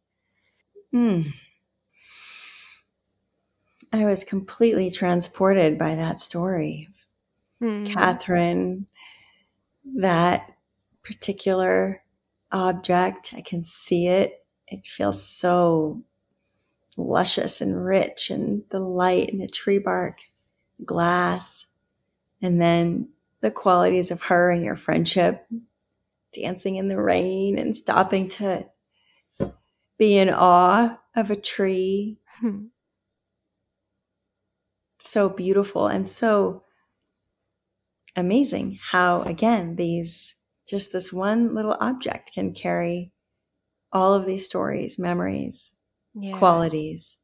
[0.92, 1.22] Hmm.
[3.94, 6.90] I was completely transported by that story.
[7.62, 7.86] Mm.
[7.86, 8.88] Catherine,
[9.98, 10.52] that
[11.04, 12.02] particular
[12.52, 14.46] object, I can see it.
[14.68, 16.02] It feels so
[16.98, 20.20] luscious and rich, and the light and the tree bark,
[20.84, 21.68] glass
[22.42, 23.10] and then
[23.42, 25.48] the qualities of her and your friendship,
[26.34, 28.66] dancing in the rain and stopping to
[29.98, 32.20] be in awe of a tree.
[32.40, 32.66] Hmm.
[35.00, 36.64] So beautiful and so
[38.16, 40.36] amazing how, again, these
[40.68, 43.12] just this one little object can carry
[43.92, 45.74] all of these stories, memories,
[46.14, 46.38] yeah.
[46.38, 47.20] qualities,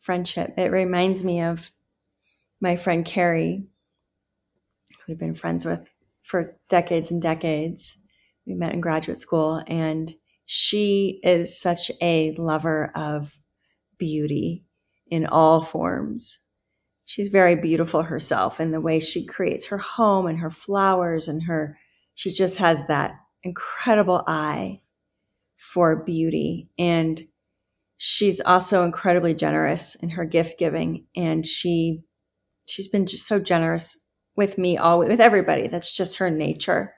[0.00, 0.54] friendship.
[0.56, 1.70] It reminds me of
[2.60, 3.66] my friend Carrie,
[5.10, 5.92] we've been friends with
[6.22, 7.98] for decades and decades.
[8.46, 10.12] We met in graduate school, and
[10.44, 13.36] she is such a lover of
[13.98, 14.64] beauty
[15.08, 16.38] in all forms.
[17.04, 21.42] She's very beautiful herself in the way she creates her home and her flowers and
[21.42, 21.76] her,
[22.14, 24.80] she just has that incredible eye
[25.56, 26.68] for beauty.
[26.78, 27.20] And
[27.96, 31.06] she's also incredibly generous in her gift giving.
[31.16, 32.02] And she,
[32.66, 33.98] she's been just so generous
[34.36, 36.94] with me always with everybody that's just her nature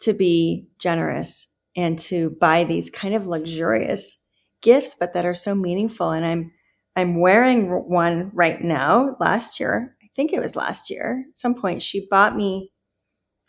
[0.00, 4.18] to be generous and to buy these kind of luxurious
[4.62, 6.52] gifts but that are so meaningful and i'm
[6.96, 11.54] i'm wearing one right now last year i think it was last year at some
[11.54, 12.70] point she bought me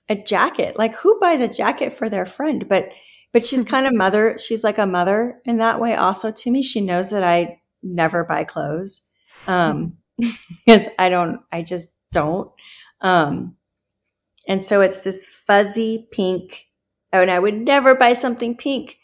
[0.07, 2.89] a jacket like who buys a jacket for their friend but
[3.31, 4.37] but she's kind of mother.
[4.37, 6.61] She's like a mother in that way also to me.
[6.61, 9.01] She knows that I never buy clothes.
[9.47, 9.97] Um,
[10.65, 12.51] because I don't, I just don't.
[13.01, 13.55] Um,
[14.47, 16.67] and so it's this fuzzy pink.
[17.13, 18.97] Oh, and I would never buy something pink,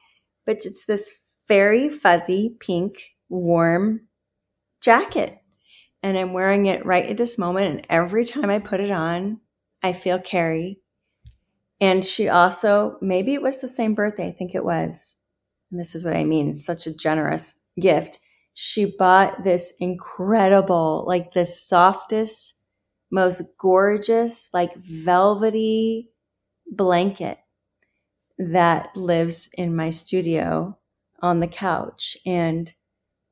[0.45, 2.97] but it's this very fuzzy pink,
[3.29, 4.07] warm
[4.81, 5.39] jacket.
[6.03, 7.75] And I'm wearing it right at this moment.
[7.75, 9.41] And every time I put it on,
[9.81, 10.79] I feel Carrie.
[11.81, 15.17] And she also, maybe it was the same birthday, I think it was.
[15.71, 18.19] And this is what I mean such a generous gift
[18.55, 22.55] she bought this incredible, like the softest,
[23.11, 26.09] most gorgeous, like velvety
[26.67, 27.37] blanket
[28.37, 30.77] that lives in my studio
[31.21, 32.17] on the couch.
[32.25, 32.73] And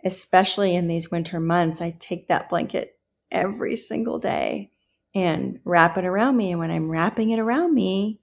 [0.06, 2.98] especially in these winter months, I take that blanket
[3.32, 4.72] every single day
[5.16, 6.52] and wrap it around me.
[6.52, 8.20] And when I'm wrapping it around me,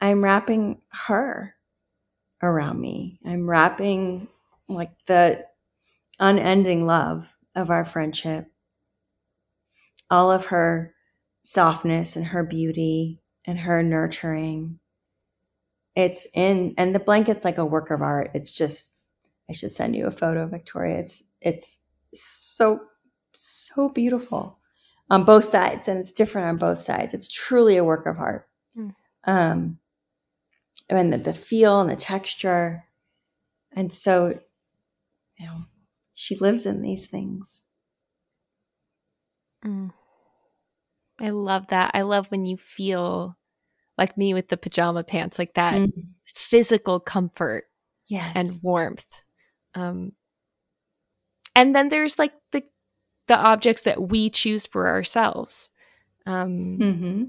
[0.00, 1.54] I'm wrapping her
[2.42, 3.20] around me.
[3.24, 4.28] I'm wrapping
[4.68, 5.44] like the
[6.18, 8.50] unending love of our friendship,
[10.14, 10.94] all of her
[11.42, 14.78] softness and her beauty and her nurturing.
[15.96, 18.30] It's in, and the blanket's like a work of art.
[18.32, 18.94] It's just,
[19.50, 20.98] I should send you a photo, Victoria.
[20.98, 21.80] It's, it's
[22.14, 22.80] so,
[23.32, 24.60] so beautiful
[25.10, 27.12] on both sides and it's different on both sides.
[27.12, 28.48] It's truly a work of art.
[28.78, 28.94] Mm.
[29.24, 29.78] Um,
[30.88, 32.84] and the, the feel and the texture.
[33.72, 34.38] And so,
[35.38, 35.64] you know,
[36.14, 37.62] she lives in these things.
[39.66, 39.90] Mm.
[41.20, 41.92] I love that.
[41.94, 43.36] I love when you feel
[43.96, 45.90] like me with the pajama pants, like that mm.
[46.24, 47.64] physical comfort
[48.06, 48.32] yes.
[48.34, 49.06] and warmth.
[49.74, 50.12] Um,
[51.54, 52.62] and then there's like the
[53.28, 55.70] the objects that we choose for ourselves.
[56.26, 57.24] Um, mm-hmm.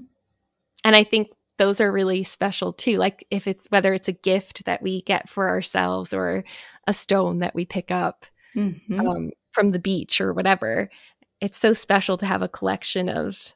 [0.84, 2.98] And I think those are really special too.
[2.98, 6.44] Like if it's whether it's a gift that we get for ourselves or
[6.86, 9.00] a stone that we pick up mm-hmm.
[9.00, 10.90] um, from the beach or whatever.
[11.40, 13.54] It's so special to have a collection of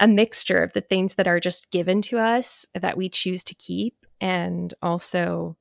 [0.00, 3.54] a mixture of the things that are just given to us that we choose to
[3.54, 5.56] keep and also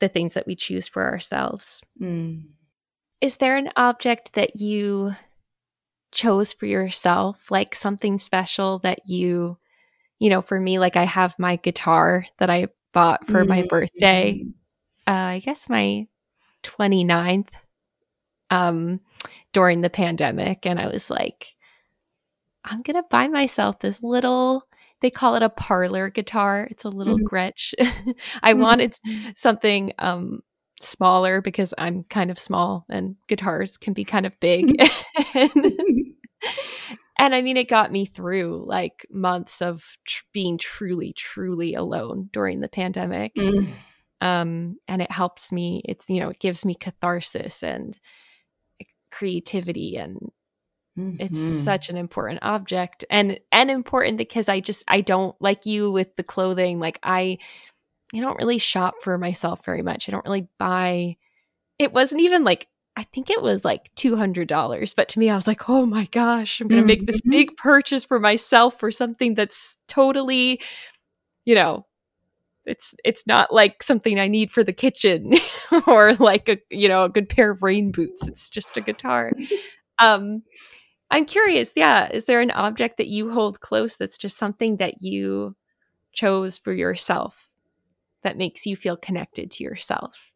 [0.00, 1.82] the things that we choose for ourselves.
[2.00, 2.44] Mm.
[3.20, 5.12] Is there an object that you
[6.12, 9.58] chose for yourself, like something special that you,
[10.18, 13.48] you know, for me, like I have my guitar that I bought for mm-hmm.
[13.48, 14.44] my birthday.
[15.06, 16.06] Uh, I guess my
[16.62, 17.48] 29th
[18.50, 19.00] um,
[19.52, 20.66] during the pandemic.
[20.66, 21.54] And I was like,
[22.64, 24.64] I'm going to buy myself this little,
[25.00, 26.68] they call it a parlor guitar.
[26.70, 27.26] It's a little mm-hmm.
[27.26, 27.74] Gretsch.
[28.42, 28.60] I mm-hmm.
[28.60, 28.96] wanted
[29.36, 30.40] something um,
[30.80, 34.74] smaller because I'm kind of small and guitars can be kind of big.
[35.34, 35.50] and,
[37.18, 42.30] and I mean, it got me through like months of tr- being truly, truly alone
[42.32, 43.34] during the pandemic.
[43.34, 43.72] Mm.
[44.20, 45.82] Um, and it helps me.
[45.84, 47.96] It's, you know, it gives me catharsis and
[49.10, 50.18] creativity and
[50.98, 51.16] mm-hmm.
[51.20, 55.90] it's such an important object and and important because I just I don't like you
[55.90, 57.38] with the clothing like I
[58.14, 60.08] I don't really shop for myself very much.
[60.08, 61.16] I don't really buy
[61.78, 64.94] it wasn't even like I think it was like $200.
[64.96, 67.30] But to me, I was like, oh my gosh, I'm going to make this mm-hmm.
[67.30, 70.60] big purchase for myself for something that's totally,
[71.44, 71.86] you know,
[72.68, 75.34] it's it's not like something I need for the kitchen
[75.86, 78.26] or like a you know a good pair of rain boots.
[78.28, 79.32] It's just a guitar.
[80.00, 80.44] Um,
[81.10, 81.72] I'm curious.
[81.74, 85.56] Yeah, is there an object that you hold close that's just something that you
[86.12, 87.48] chose for yourself
[88.22, 90.32] that makes you feel connected to yourself?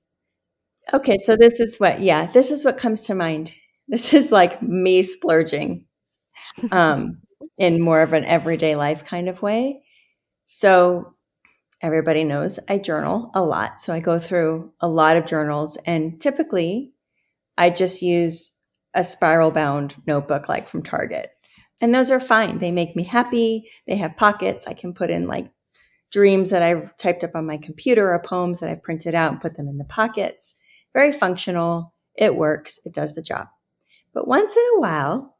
[0.93, 3.53] Okay, so this is what yeah, this is what comes to mind.
[3.89, 5.85] This is like me splurging
[6.71, 7.19] um
[7.59, 9.83] in more of an everyday life kind of way.
[10.47, 11.15] So
[11.83, 13.81] everybody knows I journal a lot.
[13.81, 16.93] So I go through a lot of journals and typically
[17.59, 18.52] I just use
[18.95, 21.31] a spiral bound notebook like from Target.
[21.81, 22.59] And those are fine.
[22.59, 23.69] They make me happy.
[23.87, 24.67] They have pockets.
[24.67, 25.51] I can put in like
[26.13, 29.41] dreams that I've typed up on my computer or poems that I've printed out and
[29.41, 30.55] put them in the pockets.
[30.93, 31.95] Very functional.
[32.15, 32.79] It works.
[32.85, 33.49] It does the job.
[34.13, 35.37] But once in a while,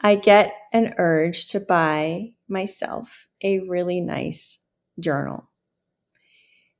[0.00, 4.58] I get an urge to buy myself a really nice
[4.98, 5.50] journal.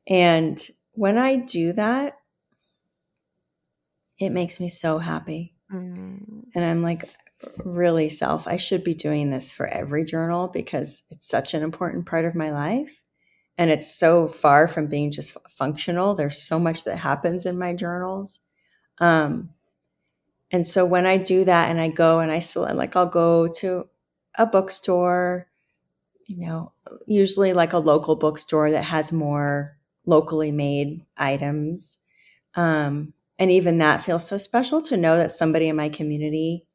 [0.08, 0.60] And
[0.92, 2.16] when I do that,
[4.18, 5.55] it makes me so happy.
[5.72, 6.44] Mm.
[6.54, 7.04] And I'm like,
[7.64, 12.06] really self, I should be doing this for every journal because it's such an important
[12.06, 13.02] part of my life.
[13.58, 16.14] And it's so far from being just functional.
[16.14, 18.40] There's so much that happens in my journals.
[18.98, 19.50] Um,
[20.50, 23.48] and so when I do that and I go and I still like I'll go
[23.48, 23.88] to
[24.36, 25.48] a bookstore,
[26.26, 26.72] you know,
[27.06, 31.98] usually like a local bookstore that has more locally made items.
[32.54, 36.66] Um, and even that feels so special to know that somebody in my community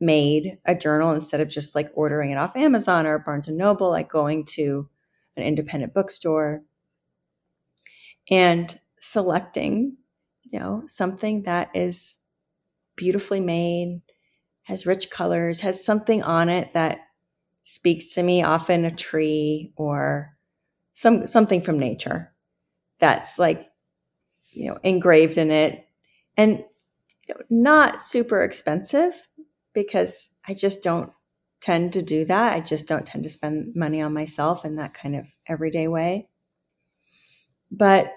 [0.00, 3.90] made a journal instead of just like ordering it off Amazon or Barnes and Noble,
[3.90, 4.88] like going to
[5.36, 6.62] an independent bookstore
[8.30, 9.96] and selecting,
[10.42, 12.18] you know, something that is
[12.96, 14.02] beautifully made,
[14.64, 16.98] has rich colors, has something on it that
[17.64, 20.36] speaks to me, often a tree or
[20.92, 22.32] some something from nature
[22.98, 23.70] that's like
[24.50, 25.87] you know engraved in it
[26.38, 26.64] and
[27.28, 29.28] you know, not super expensive
[29.74, 31.12] because I just don't
[31.60, 32.54] tend to do that.
[32.54, 36.28] I just don't tend to spend money on myself in that kind of everyday way.
[37.70, 38.12] But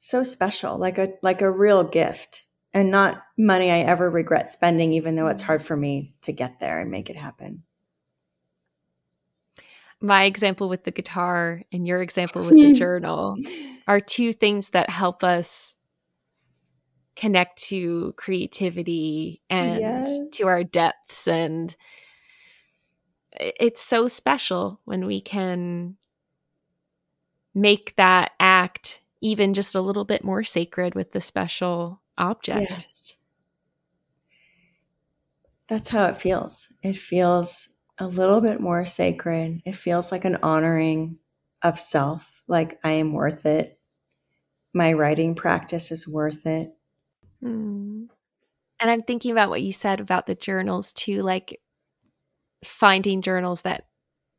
[0.00, 4.92] so special, like a like a real gift and not money I ever regret spending
[4.92, 7.62] even though it's hard for me to get there and make it happen
[10.00, 13.36] my example with the guitar and your example with the journal
[13.86, 15.76] are two things that help us
[17.20, 20.20] connect to creativity and yes.
[20.32, 21.76] to our depths and
[23.38, 25.98] it's so special when we can
[27.54, 32.70] make that act even just a little bit more sacred with the special object.
[32.70, 33.18] Yes.
[35.68, 36.72] That's how it feels.
[36.82, 37.68] It feels
[37.98, 39.60] a little bit more sacred.
[39.66, 41.18] It feels like an honoring
[41.60, 43.78] of self, like I am worth it.
[44.72, 46.74] My writing practice is worth it.
[47.44, 48.08] Mm.
[48.80, 51.60] And I'm thinking about what you said about the journals too, like
[52.64, 53.86] finding journals that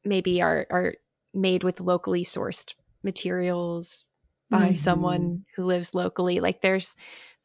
[0.03, 0.95] maybe are are
[1.33, 2.73] made with locally sourced
[3.03, 4.05] materials
[4.49, 4.73] by mm-hmm.
[4.73, 6.39] someone who lives locally.
[6.39, 6.95] Like there's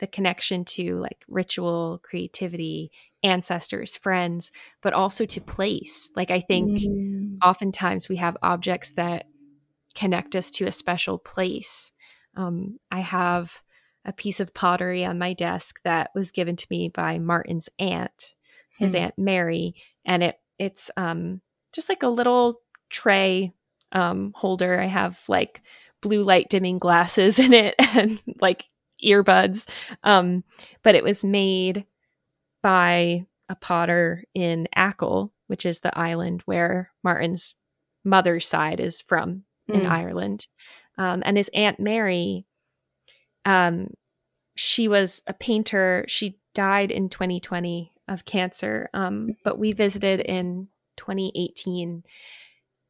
[0.01, 2.91] the connection to like ritual, creativity,
[3.23, 4.53] ancestors, friends,
[4.83, 6.11] but also to place.
[6.17, 7.39] Like I think mm.
[7.43, 9.27] oftentimes we have objects that
[9.95, 11.93] connect us to a special place.
[12.37, 13.63] Um, I have
[14.07, 18.35] a piece of pottery on my desk that was given to me by Martin's aunt,
[18.79, 19.01] his mm.
[19.01, 21.43] aunt Mary, and it it's um,
[21.73, 23.53] just like a little tray
[23.93, 24.81] um, holder.
[24.81, 25.61] I have like
[26.01, 28.65] blue light dimming glasses in it and like
[29.05, 29.69] earbuds.
[30.03, 30.45] Um,
[30.83, 31.85] but it was made
[32.63, 37.55] by a potter in Achill, which is the island where Martin's
[38.05, 39.91] mother's side is from in mm.
[39.91, 40.47] Ireland.
[40.99, 42.47] Um, and his Aunt Mary,
[43.47, 43.89] um,
[44.57, 46.05] she was a painter.
[46.09, 50.69] She died in 2020 of cancer, um, but we visited in
[50.99, 52.03] 2018.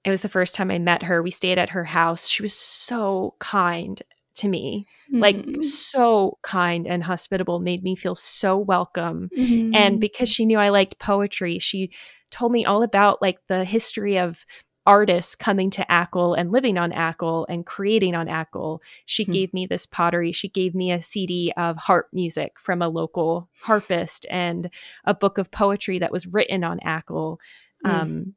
[0.04, 1.22] It was the first time I met her.
[1.22, 2.28] We stayed at her house.
[2.28, 4.02] She was so kind
[4.36, 5.22] to me mm-hmm.
[5.22, 9.74] like so kind and hospitable made me feel so welcome mm-hmm.
[9.74, 11.90] and because she knew i liked poetry she
[12.30, 14.44] told me all about like the history of
[14.86, 18.80] artists coming to Achill and living on Achill and creating on Achill.
[19.04, 19.32] She mm-hmm.
[19.32, 20.32] gave me this pottery.
[20.32, 24.70] She gave me a CD of harp music from a local harpist and
[25.04, 27.40] a book of poetry that was written on Achill.
[27.84, 27.90] Mm.
[27.90, 28.34] Um,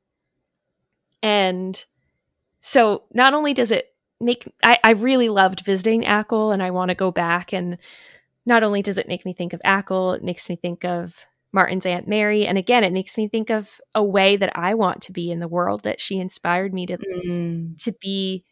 [1.21, 1.85] and
[2.61, 6.89] so not only does it make I, I really loved visiting Achill and I want
[6.89, 7.77] to go back and
[8.45, 11.85] not only does it make me think of Achill, it makes me think of Martin's
[11.85, 12.45] Aunt Mary.
[12.45, 15.39] And again, it makes me think of a way that I want to be in
[15.39, 17.83] the world that she inspired me to mm.
[17.83, 18.43] to be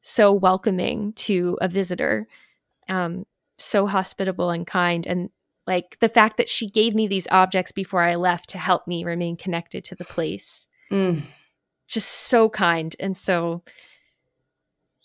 [0.00, 2.26] so welcoming to a visitor,
[2.88, 3.24] um,
[3.56, 5.06] so hospitable and kind.
[5.06, 5.30] And
[5.66, 9.04] like the fact that she gave me these objects before I left to help me
[9.04, 10.68] remain connected to the place.
[10.90, 11.22] Mm.
[11.86, 13.62] Just so kind and so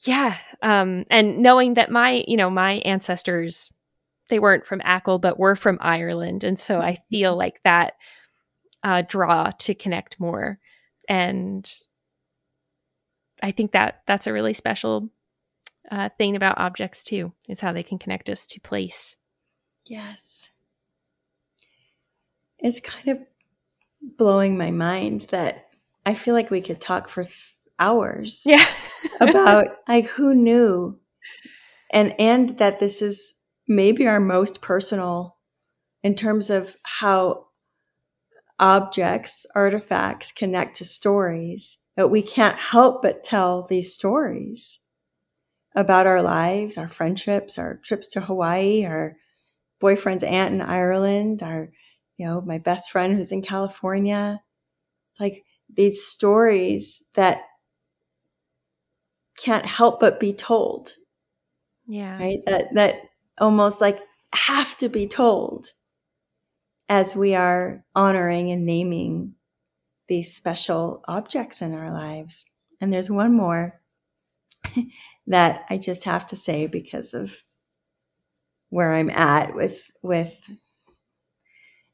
[0.06, 0.38] yeah.
[0.62, 3.72] Um, and knowing that my, you know, my ancestors,
[4.30, 6.44] they weren't from Achill, but were from Ireland.
[6.44, 7.40] And so I feel mm-hmm.
[7.40, 7.94] like that
[8.84, 10.60] uh, draw to connect more.
[11.10, 11.70] And
[13.42, 15.10] I think that that's a really special
[15.90, 19.16] uh, thing about objects too, is how they can connect us to place.
[19.86, 20.52] Yes.
[22.60, 23.20] It's kind of
[24.18, 25.68] blowing my mind that
[26.06, 28.44] I feel like we could talk for th- hours.
[28.46, 28.66] Yeah.
[29.20, 31.00] about like who knew
[31.92, 33.34] and and that this is
[33.68, 35.38] maybe our most personal
[36.04, 37.46] in terms of how
[38.60, 44.80] objects artifacts connect to stories but we can't help but tell these stories
[45.76, 49.16] about our lives our friendships our trips to hawaii our
[49.80, 51.70] boyfriend's aunt in ireland our
[52.18, 54.42] you know my best friend who's in california
[55.20, 55.44] like
[55.76, 57.42] these stories that
[59.38, 60.94] can't help but be told.
[61.86, 62.18] Yeah.
[62.18, 62.40] Right?
[62.46, 62.96] That that
[63.38, 64.00] almost like
[64.34, 65.74] have to be told
[66.90, 69.36] as we are honoring and naming
[70.08, 72.46] these special objects in our lives.
[72.80, 73.82] And there's one more
[75.28, 77.44] that I just have to say because of
[78.70, 80.50] where I'm at with with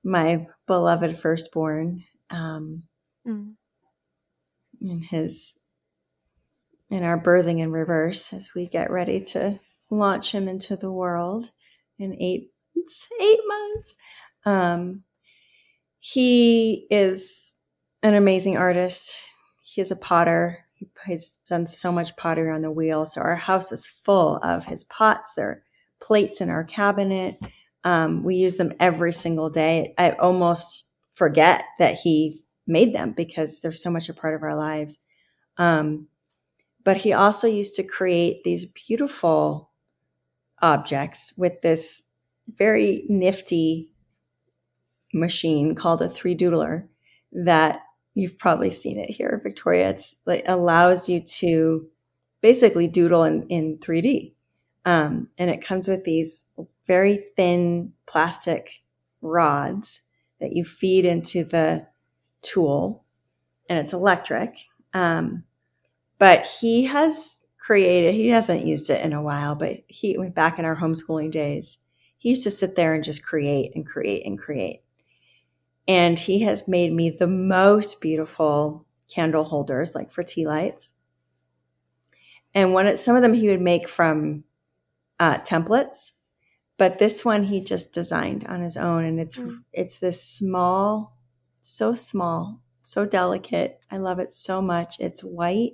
[0.04, 2.84] my beloved firstborn um,
[3.28, 3.54] mm.
[4.82, 5.58] and his
[6.90, 9.60] in our birthing in reverse as we get ready to
[9.98, 11.52] launch him into the world
[12.00, 12.52] in eight
[13.22, 13.98] eight months.
[14.46, 15.04] Um,
[16.00, 17.56] he is
[18.02, 19.18] an amazing artist.
[19.64, 20.60] He is a potter.
[20.78, 23.06] He, he's done so much pottery on the wheel.
[23.06, 25.34] So our house is full of his pots.
[25.34, 25.64] There are
[26.02, 27.36] plates in our cabinet.
[27.86, 29.94] Um, we use them every single day.
[29.98, 34.56] I almost forget that he made them because they're so much a part of our
[34.56, 35.00] lives.
[35.58, 36.08] Um,
[36.84, 39.72] but he also used to create these beautiful
[40.64, 42.04] objects with this
[42.48, 43.92] very nifty
[45.14, 46.88] machine called a 3Doodler
[47.32, 47.82] that
[48.16, 49.90] you've probably seen it here, Victoria.
[49.90, 51.88] It's like allows you to
[52.42, 54.34] basically doodle in, in 3D.
[54.86, 56.46] Um, and it comes with these
[56.88, 58.82] very thin plastic
[59.22, 60.02] rods
[60.40, 61.88] that you feed into the
[62.42, 63.06] tool,
[63.70, 64.58] and it's electric.
[64.94, 65.44] Um,
[66.20, 70.60] but he has created, he hasn't used it in a while, but he went back
[70.60, 71.78] in our homeschooling days.
[72.18, 74.82] He used to sit there and just create and create and create.
[75.88, 80.92] And he has made me the most beautiful candle holders, like for tea lights.
[82.54, 84.44] And one, some of them he would make from
[85.20, 86.12] uh, templates,
[86.78, 89.64] but this one he just designed on his own, and it's mm.
[89.72, 91.18] it's this small,
[91.62, 93.80] so small, so delicate.
[93.90, 95.00] I love it so much.
[95.00, 95.74] It's white,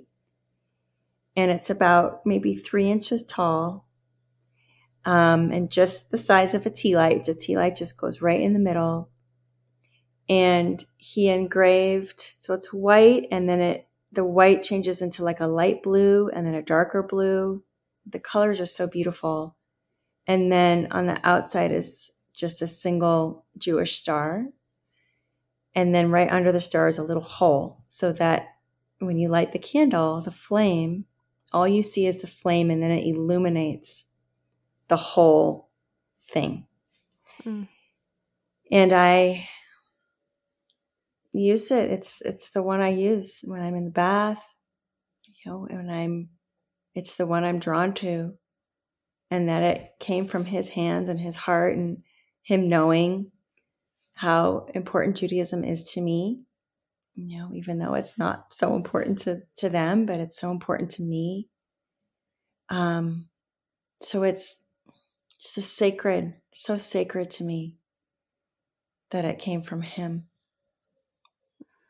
[1.36, 3.86] and it's about maybe three inches tall,
[5.04, 7.24] um, and just the size of a tea light.
[7.24, 9.10] The tea light just goes right in the middle.
[10.28, 15.46] And he engraved so it's white and then it the white changes into like a
[15.46, 17.62] light blue and then a darker blue.
[18.06, 19.56] The colors are so beautiful.
[20.26, 24.46] And then on the outside is just a single jewish star.
[25.74, 28.48] And then right under the star is a little hole so that
[28.98, 31.06] when you light the candle the flame
[31.52, 34.06] all you see is the flame and then it illuminates
[34.88, 35.70] the whole
[36.22, 36.66] thing
[37.44, 37.66] mm.
[38.70, 39.48] and i
[41.32, 41.90] use it.
[41.90, 44.44] It's it's the one I use when I'm in the bath,
[45.26, 46.30] you know, when I'm
[46.94, 48.34] it's the one I'm drawn to.
[49.32, 51.98] And that it came from his hands and his heart and
[52.42, 53.30] him knowing
[54.14, 56.40] how important Judaism is to me.
[57.28, 60.90] You know, even though it's not so important to, to them, but it's so important
[60.92, 61.48] to me.
[62.68, 63.28] Um,
[64.00, 64.62] so it's
[65.38, 67.76] just a sacred, so sacred to me
[69.10, 70.28] that it came from him.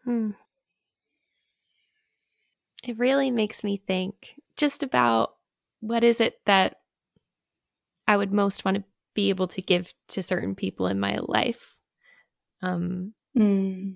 [0.04, 0.30] Hmm.
[2.82, 5.34] It really makes me think just about
[5.80, 6.80] what is it that
[8.08, 11.76] I would most want to be able to give to certain people in my life.
[12.62, 13.94] Um, mm.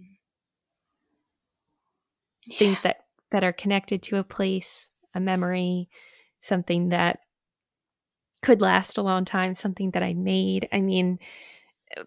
[2.47, 2.59] Yeah.
[2.59, 2.99] Things that
[3.31, 5.89] that are connected to a place, a memory,
[6.41, 7.19] something that
[8.43, 10.69] could last a long time, something that I made.
[10.73, 11.19] I mean,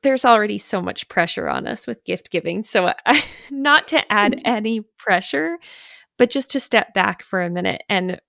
[0.03, 2.63] there's already so much pressure on us with gift giving.
[2.63, 4.41] So, I, not to add mm-hmm.
[4.45, 5.57] any pressure,
[6.17, 8.19] but just to step back for a minute and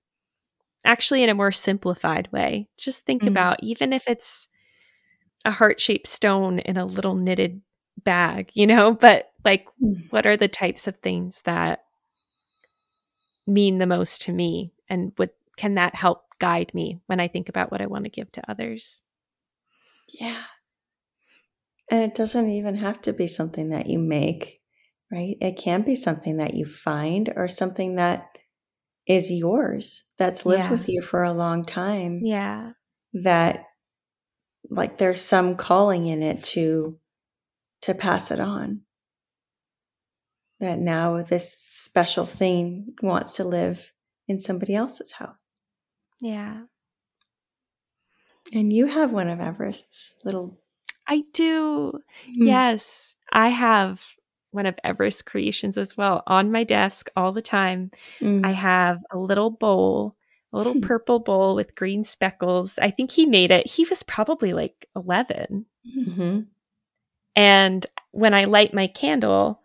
[0.85, 3.29] actually, in a more simplified way, just think mm-hmm.
[3.29, 4.49] about even if it's
[5.45, 7.61] a heart shaped stone in a little knitted
[8.03, 10.09] bag, you know, but like, mm-hmm.
[10.11, 11.81] what are the types of things that
[13.49, 14.73] mean the most to me?
[14.89, 18.11] And what can that help guide me when I think about what I want to
[18.11, 19.03] give to others?
[20.09, 20.45] Yeah,
[21.91, 24.61] and it doesn't even have to be something that you make,
[25.11, 25.37] right?
[25.41, 28.27] It can be something that you find or something that
[29.07, 30.71] is yours that's lived yeah.
[30.71, 32.21] with you for a long time.
[32.23, 32.73] Yeah.
[33.15, 33.65] That
[34.71, 36.99] like there's some calling in it to
[37.83, 38.83] to pass it on.
[40.61, 41.57] That now this
[41.89, 43.95] special thing wants to live
[44.27, 45.57] in somebody else's house.
[46.21, 46.65] Yeah.
[48.53, 50.59] And you have one of Everest's little
[51.07, 51.93] I do.
[52.29, 52.47] Mm.
[52.47, 54.05] Yes, I have
[54.51, 57.91] one of Everest creations as well on my desk all the time.
[58.21, 58.45] Mm.
[58.45, 60.17] I have a little bowl,
[60.53, 60.81] a little hmm.
[60.81, 62.79] purple bowl with green speckles.
[62.79, 63.67] I think he made it.
[63.67, 65.65] He was probably like 11.
[65.99, 66.41] Mm-hmm.
[67.37, 69.63] And when I light my candle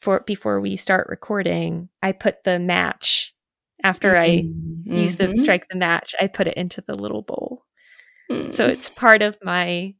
[0.00, 3.34] for before we start recording, I put the match
[3.82, 4.92] after mm-hmm.
[4.92, 5.36] I use the mm-hmm.
[5.36, 7.64] strike the match, I put it into the little bowl.
[8.30, 8.52] Mm.
[8.52, 9.94] So it's part of my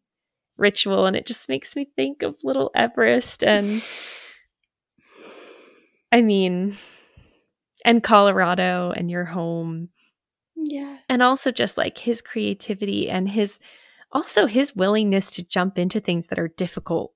[0.57, 3.82] ritual and it just makes me think of little Everest and
[6.12, 6.76] I mean
[7.84, 9.88] and Colorado and your home
[10.55, 10.98] Yeah.
[11.09, 13.59] And also just like his creativity and his
[14.12, 17.12] also his willingness to jump into things that are difficult.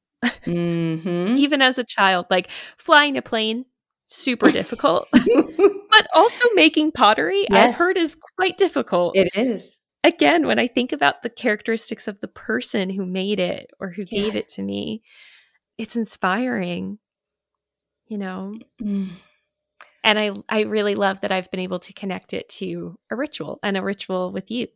[0.46, 1.36] Mm-hmm.
[1.36, 3.64] Even as a child, like flying a plane,
[4.06, 5.08] super difficult.
[5.12, 7.70] but also making pottery, yes.
[7.70, 9.16] I've heard is quite difficult.
[9.16, 9.78] It is.
[10.02, 14.02] Again, when I think about the characteristics of the person who made it or who
[14.02, 14.10] yes.
[14.10, 15.02] gave it to me,
[15.78, 16.98] it's inspiring.
[18.06, 18.58] You know?
[18.82, 19.10] Mm
[20.04, 23.58] and I I really love that I've been able to connect it to a ritual
[23.62, 24.68] and a ritual with you.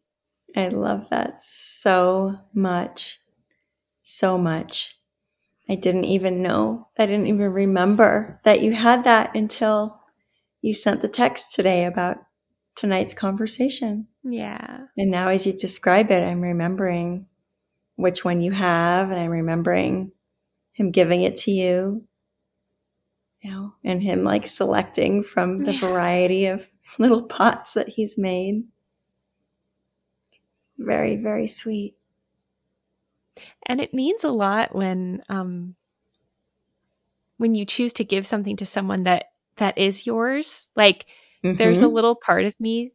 [0.57, 3.21] I love that so much.
[4.03, 4.98] So much.
[5.69, 6.89] I didn't even know.
[6.99, 10.01] I didn't even remember that you had that until
[10.63, 12.19] you sent the text today about
[12.75, 14.09] tonight's conversation.
[14.25, 14.87] Yeah.
[14.97, 17.27] And now as you describe it, I'm remembering
[17.97, 20.13] which one you have and I'm remembering
[20.73, 22.09] him giving it to you
[23.41, 25.81] you know, and him like selecting from the yeah.
[25.81, 28.65] variety of little pots that he's made.
[30.79, 31.97] Very, very sweet.
[33.67, 35.75] And it means a lot when um
[37.37, 39.27] when you choose to give something to someone that
[39.57, 40.67] that is yours.
[40.77, 41.07] Like
[41.45, 41.57] mm-hmm.
[41.57, 41.95] there's a mm-hmm.
[41.95, 42.93] little part of me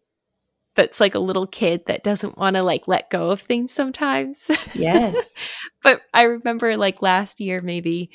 [0.75, 4.49] that's like a little kid that doesn't want to like let go of things sometimes.
[4.73, 5.33] Yes.
[5.83, 8.11] but I remember like last year maybe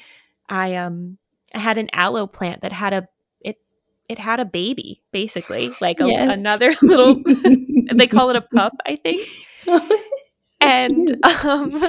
[0.48, 1.18] I um
[1.54, 3.08] I had an aloe plant that had a
[3.40, 3.58] it
[4.08, 6.36] it had a baby basically, like a, yes.
[6.36, 7.22] another little.
[7.94, 9.26] they call it a pup, I think.
[10.60, 11.88] And um,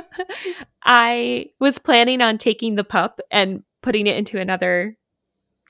[0.83, 4.97] I was planning on taking the pup and putting it into another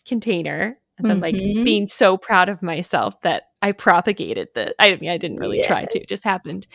[0.06, 1.56] container, and then mm-hmm.
[1.58, 4.74] like being so proud of myself that I propagated the.
[4.80, 5.68] I mean, I didn't really yeah.
[5.68, 6.68] try to; it just happened.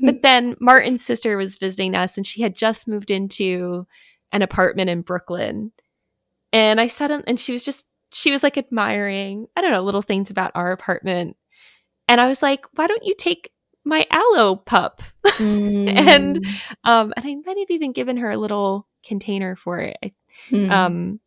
[0.00, 3.86] But then Martin's sister was visiting us, and she had just moved into
[4.32, 5.72] an apartment in Brooklyn
[6.52, 9.82] and I sat in, and she was just, she was like admiring, I don't know,
[9.82, 11.36] little things about our apartment.
[12.08, 13.51] And I was like, why don't you take
[13.84, 15.02] my aloe pup?
[15.38, 15.88] Mm.
[15.88, 16.46] and,
[16.84, 20.12] um, and I might have even given her a little container for it.
[20.50, 20.70] Mm.
[20.70, 21.20] Um,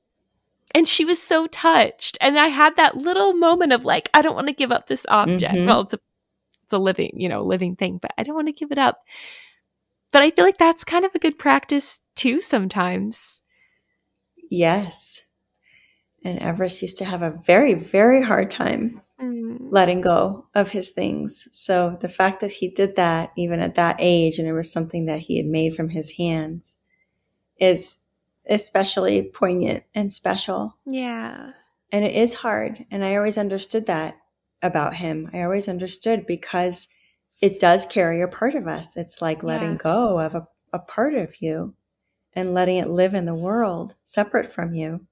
[0.75, 2.17] and she was so touched.
[2.21, 5.05] And I had that little moment of like, I don't want to give up this
[5.09, 5.55] object.
[5.55, 5.65] Mm-hmm.
[5.65, 5.99] Well, it's a,
[6.65, 9.01] it's a living, you know, living thing, but I don't want to give it up.
[10.11, 13.41] But I feel like that's kind of a good practice too sometimes.
[14.49, 15.25] Yes.
[16.23, 19.57] And Everest used to have a very, very hard time mm.
[19.69, 21.47] letting go of his things.
[21.51, 25.05] So the fact that he did that, even at that age, and it was something
[25.05, 26.79] that he had made from his hands,
[27.59, 27.97] is
[28.49, 30.77] especially poignant and special.
[30.85, 31.51] Yeah.
[31.91, 32.85] And it is hard.
[32.91, 34.17] And I always understood that
[34.61, 35.29] about him.
[35.33, 36.87] I always understood because
[37.41, 38.97] it does carry a part of us.
[38.97, 39.77] It's like letting yeah.
[39.77, 41.73] go of a, a part of you
[42.33, 45.05] and letting it live in the world separate from you.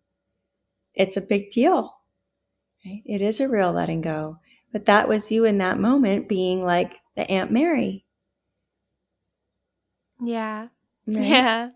[0.93, 1.95] It's a big deal.
[2.85, 3.01] Right?
[3.05, 4.39] It is a real letting go.
[4.71, 8.05] But that was you in that moment being like the Aunt Mary.
[10.19, 10.67] Yeah.
[11.07, 11.25] Right?
[11.25, 11.69] Yeah.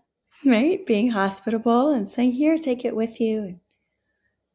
[0.44, 0.84] Right?
[0.86, 3.58] Being hospitable and saying, Here, take it with you.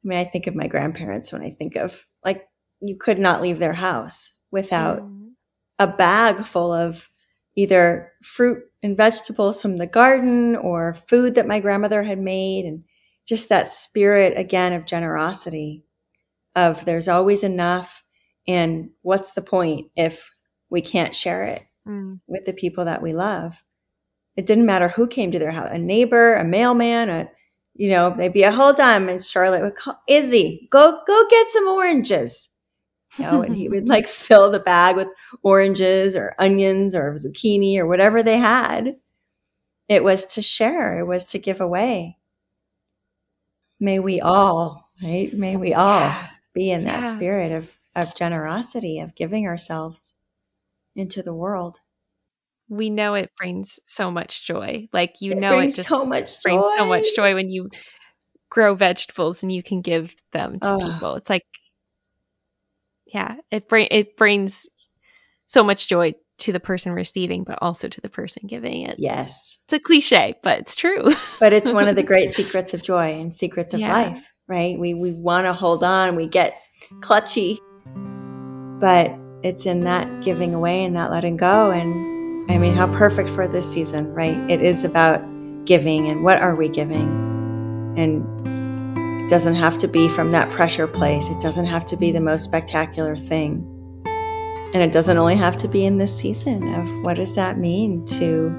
[0.03, 2.47] I mean, I think of my grandparents when I think of like
[2.81, 5.31] you could not leave their house without mm.
[5.79, 7.09] a bag full of
[7.55, 12.83] either fruit and vegetables from the garden or food that my grandmother had made and
[13.25, 15.85] just that spirit again of generosity
[16.55, 18.03] of there's always enough
[18.47, 20.29] and what's the point if
[20.69, 22.19] we can't share it mm.
[22.27, 23.63] with the people that we love
[24.35, 27.29] it didn't matter who came to their house a neighbor a mailman a
[27.75, 31.49] you know they'd be a hold on and charlotte would call izzy go go get
[31.49, 32.49] some oranges
[33.17, 35.09] you know, and he would like fill the bag with
[35.43, 38.95] oranges or onions or zucchini or whatever they had.
[39.87, 42.17] It was to share, it was to give away.
[43.79, 45.31] May we all, right?
[45.33, 46.27] May we all yeah.
[46.53, 50.15] Be in that spirit of, of generosity, of giving ourselves
[50.95, 51.79] into the world.
[52.69, 54.87] We know it brings so much joy.
[54.93, 57.69] Like you it know it just so much brings so much joy when you
[58.49, 60.79] grow vegetables and you can give them to oh.
[60.79, 61.15] people.
[61.15, 61.43] It's like
[63.13, 64.67] yeah, it bring it brings
[65.45, 68.95] so much joy to the person receiving, but also to the person giving it.
[68.97, 69.59] Yes.
[69.65, 71.11] It's a cliche, but it's true.
[71.39, 73.93] but it's one of the great secrets of joy and secrets of yeah.
[73.93, 74.77] life, right?
[74.77, 76.57] We we want to hold on, we get
[76.99, 77.59] clutchy,
[78.79, 81.71] but it's in that giving away and that letting go.
[81.71, 84.37] And I mean, how perfect for this season, right?
[84.49, 85.21] It is about
[85.65, 87.07] giving and what are we giving?
[87.97, 91.29] And it doesn't have to be from that pressure place.
[91.29, 93.69] It doesn't have to be the most spectacular thing.
[94.73, 98.05] And it doesn't only have to be in this season of what does that mean
[98.05, 98.49] to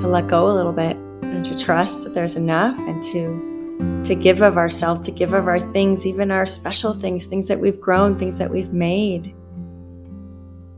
[0.00, 3.55] to let go a little bit and to trust that there's enough and to
[4.04, 7.58] to give of ourselves, to give of our things, even our special things, things that
[7.58, 9.34] we've grown, things that we've made,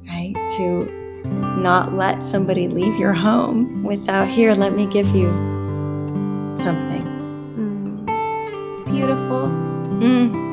[0.07, 0.35] right?
[0.57, 0.85] To
[1.61, 5.29] not let somebody leave your home without, here, let me give you
[6.57, 7.03] something.
[7.57, 8.07] Mm.
[8.87, 9.49] Beautiful.
[10.01, 10.48] Mm.